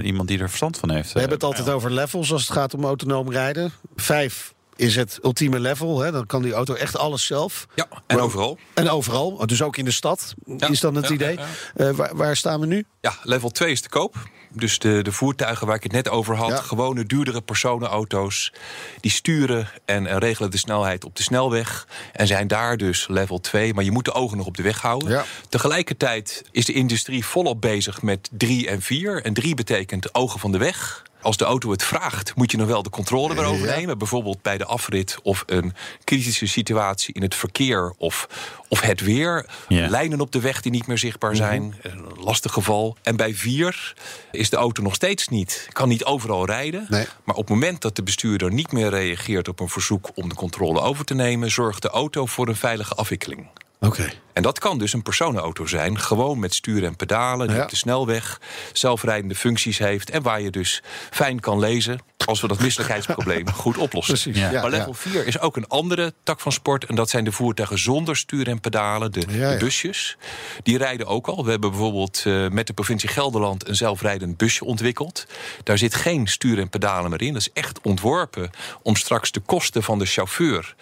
[0.00, 1.12] eh, iemand die er verstand van heeft.
[1.12, 3.72] We hebben het altijd over levels als het gaat om autonoom rijden.
[3.96, 6.00] Vijf is het ultieme level.
[6.00, 6.12] Hè.
[6.12, 7.66] Dan kan die auto echt alles zelf.
[7.74, 8.58] Ja, en overal.
[8.74, 11.36] En overal, dus ook in de stad, Ja, is dan het ja, idee.
[11.38, 12.84] ja, Eh, waar, waar staan we nu?
[13.00, 14.16] Ja, level 2 is te koop.
[14.52, 16.56] Dus de, de voertuigen waar ik het net over had, Ja.
[16.56, 18.52] gewone duurdere personenauto's,
[19.00, 21.86] die sturen en eh, regelen de snelheid op de snelweg.
[22.12, 24.80] En zijn daar dus level 2, maar je moet de ogen nog op de weg
[24.80, 25.10] houden.
[25.10, 25.24] Ja.
[25.48, 29.24] Tegelijkertijd is de industrie volop bezig met 3 en 4.
[29.24, 31.02] En 3 betekent ogen van de weg.
[31.22, 33.76] Als de auto het vraagt, moet je nog wel de controle erover Ja.
[33.76, 33.98] nemen.
[33.98, 38.26] Bijvoorbeeld bij de afrit of een kritische situatie in het verkeer of,
[38.68, 39.46] of het weer.
[39.68, 39.88] Ja.
[39.88, 41.74] Lijnen op de weg die niet meer zichtbaar zijn.
[41.82, 42.96] Een lastig geval.
[43.02, 43.94] En bij 4
[44.30, 45.68] is de auto nog steeds niet.
[45.72, 46.86] Kan niet overal rijden.
[46.88, 47.06] Nee.
[47.24, 50.34] Maar op het moment dat de bestuurder niet meer reageert op een verzoek om de
[50.34, 53.46] controle over te nemen, zorgt de auto voor een veilige afwikkeling.
[53.80, 54.10] Oké.
[54.40, 57.62] En dat kan dus een personenauto zijn, gewoon met stuur en pedalen, die Ja.
[57.62, 58.40] op de snelweg
[58.72, 63.76] zelfrijdende functies heeft en waar je dus fijn kan lezen als we dat misselijkheidsprobleem goed
[63.78, 64.14] oplossen.
[64.14, 64.40] Precies.
[64.40, 64.50] Ja.
[64.50, 66.84] Ja, maar level 4 is ook een andere tak van sport.
[66.84, 69.50] En dat zijn de voertuigen zonder stuur en pedalen, de, Ja, ja.
[69.50, 70.16] de busjes.
[70.62, 71.44] Die rijden ook al.
[71.44, 75.26] We hebben bijvoorbeeld eh, met de provincie Gelderland een zelfrijdend busje ontwikkeld.
[75.62, 77.32] Daar zit geen stuur en pedalen meer in.
[77.32, 78.50] Dat is echt ontworpen
[78.82, 80.74] om straks de kosten van de chauffeur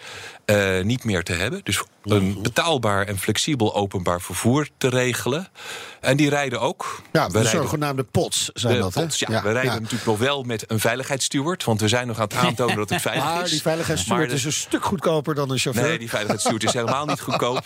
[0.45, 1.61] eh, niet meer te hebben.
[1.63, 5.47] Dus een betaalbaar en flexibel openbaar vervoer te regelen.
[5.99, 7.01] En die rijden ook.
[7.11, 9.01] Ja, We de rijden- zogenaamde POTS zijn de dat, hè?
[9.01, 9.41] pots, ja.
[9.43, 11.63] we rijden natuurlijk nog wel met een veiligheidssteward.
[11.63, 13.49] Want we zijn nog aan het aantonen dat het veilig Maar is.
[13.51, 15.87] die veiligheidssteward Maar de- is een stuk goedkoper dan een chauffeur.
[15.87, 17.63] Nee, die veiligheidssteward is helemaal niet goedkoop.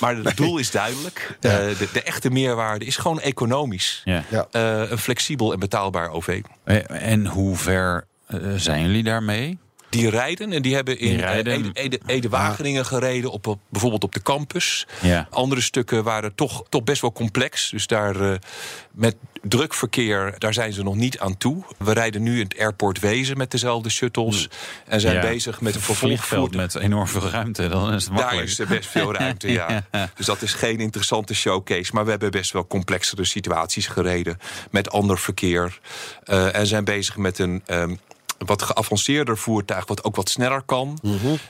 [0.00, 1.16] Maar het doel is duidelijk.
[1.40, 4.02] Eh, de, de echte meerwaarde is gewoon economisch.
[4.04, 4.24] Ja.
[4.50, 6.40] Eh, een flexibel en betaalbaar OV.
[6.64, 8.06] Eh, En hoe ver
[8.56, 9.58] zijn jullie daarmee?
[9.90, 14.04] Die rijden en die hebben in Die eh, Ede, Ede, Ede-Wageningen gereden, op, op- bijvoorbeeld
[14.04, 14.86] op de campus.
[15.02, 15.26] Ja.
[15.30, 17.70] Andere stukken waren toch, toch best wel complex.
[17.70, 18.38] Dus daar eh,
[18.92, 21.64] met druk verkeer, daar zijn ze nog niet aan toe.
[21.78, 24.48] We rijden nu in het airport Wezen met dezelfde shuttles.
[24.86, 25.20] En zijn Ja.
[25.20, 26.54] bezig met een vervolgvloed.
[26.56, 27.68] met enorm veel ruimte.
[27.68, 28.48] Dan is het Daar makkelijk.
[28.48, 29.84] is er best veel ruimte, ja.
[30.14, 31.90] Dus dat is geen interessante showcase.
[31.94, 34.38] Maar we hebben best wel complexere situaties gereden.
[34.70, 35.78] Met ander verkeer.
[36.24, 37.94] Eh, en zijn bezig met een ehm,
[38.38, 40.98] wat geavanceerder voertuig, wat ook wat sneller kan.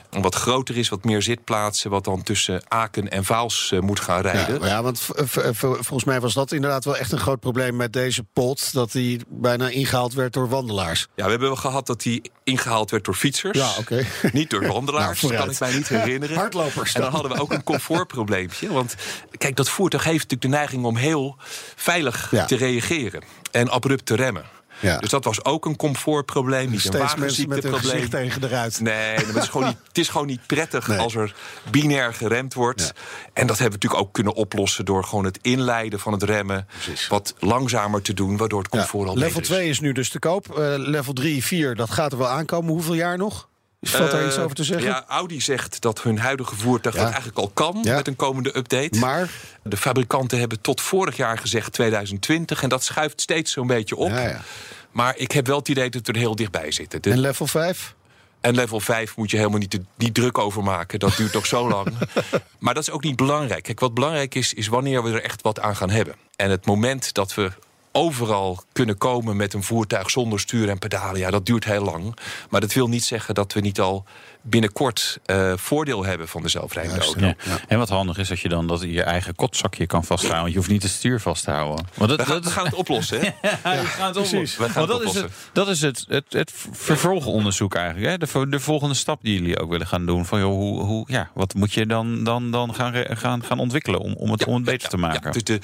[0.09, 3.99] Een wat groter is, wat meer zitplaatsen, wat dan tussen Aken en Vaals eh, moet
[3.99, 4.59] gaan rijden.
[4.59, 5.01] Ja, ja, want
[5.53, 8.73] volgens mij was dat inderdaad wel echt een groot probleem met deze pot.
[8.73, 11.07] Dat die bijna ingehaald werd door wandelaars.
[11.15, 13.57] Ja, we hebben wel gehad dat die ingehaald werd door fietsers.
[13.57, 14.05] Ja, oké.
[14.31, 16.35] Niet door wandelaars, Nou, dat kan ik mij niet herinneren.
[16.37, 17.19] Hardlopers En dan dan.
[17.19, 18.71] hadden we ook een comfortprobleempje.
[18.71, 18.95] Want
[19.37, 21.35] kijk, dat voertuig heeft natuurlijk de neiging om heel
[21.75, 22.45] veilig Ja.
[22.45, 23.23] te reageren.
[23.51, 24.43] En abrupt te remmen.
[24.79, 24.97] Ja.
[24.97, 27.91] Dus dat was ook een comfortprobleem, niet een mensen met hun wagenziekteprobleem.
[27.91, 28.79] gezicht tegen de ruit.
[28.79, 30.97] Nee, is gewoon niet, het is gewoon niet prettig Nee.
[30.97, 31.35] als er
[31.71, 32.81] binair geremd wordt.
[32.81, 32.87] Ja.
[33.33, 36.67] En dat hebben we natuurlijk ook kunnen oplossen door gewoon het inleiden van het remmen
[36.71, 37.07] Precies.
[37.07, 39.47] wat langzamer te doen, waardoor het Ja, comfort al level beter is.
[39.57, 40.57] 2 is nu dus te koop.
[40.57, 42.71] Eh, level 3, 4, dat gaat er wel aankomen.
[42.71, 43.47] Hoeveel jaar nog?
[43.79, 44.87] Is valt daar Eh, iets over te zeggen?
[44.87, 47.01] Ja, Audi zegt dat hun huidige voertuig Ja.
[47.01, 47.95] dat eigenlijk al kan Ja.
[47.95, 48.99] met een komende update.
[48.99, 49.29] Maar,
[49.63, 54.09] De fabrikanten hebben tot vorig jaar gezegd 2020 en dat schuift steeds zo'n beetje op.
[54.09, 54.41] Ja, ja.
[54.91, 57.01] Maar ik heb wel het idee dat we er heel dichtbij zitten.
[57.01, 57.95] De- en level 5?
[58.41, 60.99] En level 5 moet je helemaal niet, niet druk over maken.
[60.99, 61.93] Dat duurt toch zo lang.
[62.59, 63.63] Maar dat is ook niet belangrijk.
[63.63, 66.15] Kijk, wat belangrijk is, is wanneer we er echt wat aan gaan hebben.
[66.35, 67.51] En het moment dat we
[67.91, 71.19] overal kunnen komen met een voertuig zonder stuur en pedalen...
[71.19, 72.15] ja, dat duurt heel lang.
[72.49, 74.05] Maar dat wil niet zeggen dat we niet al
[74.41, 77.19] binnenkort eh, voordeel hebben van de zelfrijdende auto.
[77.25, 77.35] Ja.
[77.67, 80.41] En wat handig is dat je dan dat je eigen kotzakje kan vasthouden.
[80.41, 81.85] Want je hoeft niet het stuur vast te houden.
[81.93, 83.25] Want dat, We gaan, dat we gaan het oplossen, hè?
[83.49, 84.63] Ja, we gaan het oplossen.
[84.63, 85.49] We gaan Want het dat is, het, oplossen.
[85.53, 88.05] dat is het, het, het vervolgonderzoek eigenlijk.
[88.07, 88.17] Hè?
[88.17, 90.25] De, vo- de volgende stap die jullie ook willen gaan doen.
[90.25, 93.99] Van, joh, hoe, hoe, ja, wat moet je dan, dan, dan gaan, gaan, gaan ontwikkelen
[93.99, 95.21] om, om, het, om het beter te maken?
[95.23, 95.59] Ja, dus de,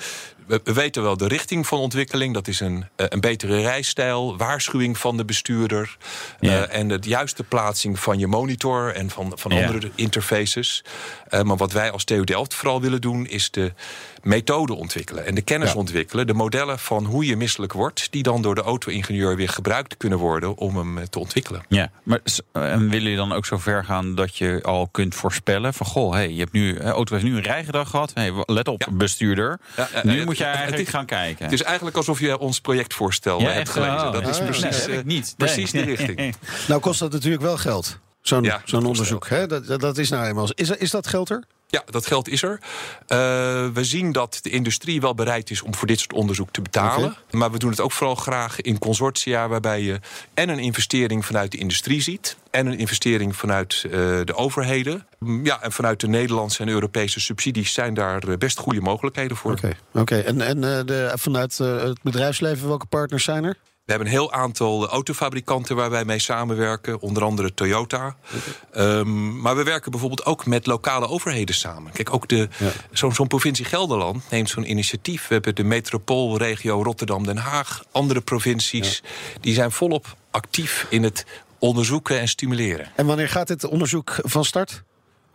[0.45, 2.33] we, we weten wel de richting van ontwikkeling.
[2.33, 5.97] Dat is een, eh, een betere rijstijl, waarschuwing van de bestuurder...
[6.39, 6.65] Ja.
[6.65, 9.65] eh, en de juiste plaatsing van je monitor en van, van Ja.
[9.65, 10.83] andere interfaces.
[11.27, 13.25] Eh, maar wat wij als TU Delft vooral willen doen...
[13.27, 13.73] is de
[14.25, 15.75] methode ontwikkelen en de kennis Ja.
[15.77, 16.27] ontwikkelen.
[16.27, 18.07] De modellen van hoe je misselijk wordt...
[18.11, 20.57] die dan door de auto-ingenieur weer gebruikt kunnen worden...
[20.57, 21.63] om hem eh, te ontwikkelen.
[21.69, 22.19] Ja, maar
[22.51, 26.13] en willen jullie dan ook zo ver gaan dat je al kunt voorspellen van goh,
[26.13, 28.11] hey, je hebt nu, auto heeft nu een rijgedrag gehad.
[28.13, 28.91] Hey, let op, Ja.
[28.91, 29.59] bestuurder.
[29.77, 31.43] Ja, ja, nu ja, moet je eigenlijk is- gaan kijken.
[31.45, 33.93] Het is eigenlijk alsof je ons projectvoorstel Ja, eh, hebt gelezen.
[34.07, 35.33] oh, dat is precies, Nee, eh, niet.
[35.37, 35.85] precies Nee.
[35.85, 36.35] de richting.
[36.67, 37.99] Nou kost dat natuurlijk wel geld.
[38.21, 39.27] Zo'n Ja, zo'n onderzoek.
[39.27, 39.47] Hè?
[39.47, 40.47] Dat, dat- dat is nou eenmaal.
[40.55, 41.43] Is, is dat geld er?
[41.67, 42.59] Ja, dat geld is er.
[43.07, 43.17] Eh,
[43.73, 47.15] we zien dat de industrie wel bereid is om voor dit soort onderzoek te betalen.
[47.31, 49.47] Maar we doen het ook vooral graag in consortia...
[49.47, 49.99] waarbij je
[50.33, 52.37] en een investering vanuit de industrie ziet...
[52.51, 53.91] en een investering vanuit eh,
[54.23, 55.07] de overheden.
[55.43, 57.73] Ja, en vanuit de Nederlandse en Europese subsidies...
[57.73, 59.51] zijn daar eh, best goede mogelijkheden voor.
[59.51, 59.75] Oké.
[59.93, 60.19] Oké.
[60.19, 63.57] En, en de, vanuit het bedrijfsleven, welke partners zijn er?
[63.85, 68.15] We hebben een heel aantal autofabrikanten waar wij mee samenwerken, onder andere Toyota.
[68.71, 71.91] Ehm, maar we werken bijvoorbeeld ook met lokale overheden samen.
[71.91, 72.71] Kijk, ook de, Ja.
[72.91, 75.27] zo'n zo'n provincie Gelderland neemt zo'n initiatief.
[75.27, 79.03] We hebben de metropoolregio Rotterdam-Den Haag, andere provincies.
[79.41, 81.25] Die zijn volop actief in het
[81.59, 82.91] onderzoeken en stimuleren.
[82.95, 84.83] En wanneer gaat dit onderzoek van start?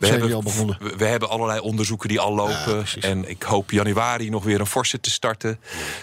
[0.00, 0.90] We zijn hebben, jullie al begonnen?
[0.90, 2.84] we, we hebben allerlei onderzoeken die al lopen.
[3.00, 5.58] en ik hoop januari nog weer een forse te starten.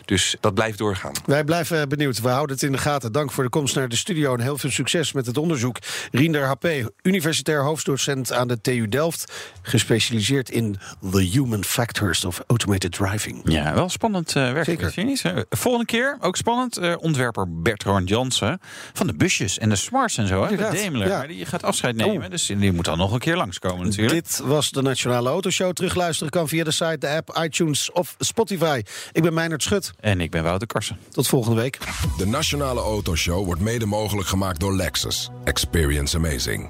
[0.05, 1.11] Dus dat blijft doorgaan.
[1.25, 2.21] Wij blijven benieuwd.
[2.21, 3.11] We houden het in de gaten.
[3.11, 5.77] Dank voor de komst naar de studio en heel veel succes met het onderzoek.
[6.11, 6.67] Riender HP,
[7.01, 9.33] universitair hoofddocent aan de TU Delft.
[9.61, 10.77] Gespecialiseerd in
[11.11, 13.41] the human factors of automated driving.
[13.43, 14.65] Ja, wel spannend eh werk.
[14.65, 14.93] Zeker.
[15.23, 18.59] Eh, Volgende keer, ook spannend, eh, ontwerper Bertrand Jansen
[18.93, 20.43] van de busjes en de smarts en zo.
[20.43, 21.07] Hè, de Daimler.
[21.07, 21.17] ja.
[21.17, 24.25] Maar die gaat afscheid nemen, dus die moet dan nog een keer langskomen natuurlijk.
[24.25, 25.73] Dit was de Nationale Autoshow.
[25.73, 28.81] Terugluisteren kan via de site, de app, iTunes of Spotify.
[29.11, 29.91] Ik ben Meijnerd Schut.
[29.99, 30.97] En ik ben Wouter Karsen.
[31.11, 31.77] Tot volgende week.
[32.17, 35.29] De Nationale Autoshow wordt mede mogelijk gemaakt door Lexus.
[35.43, 36.69] Experience amazing.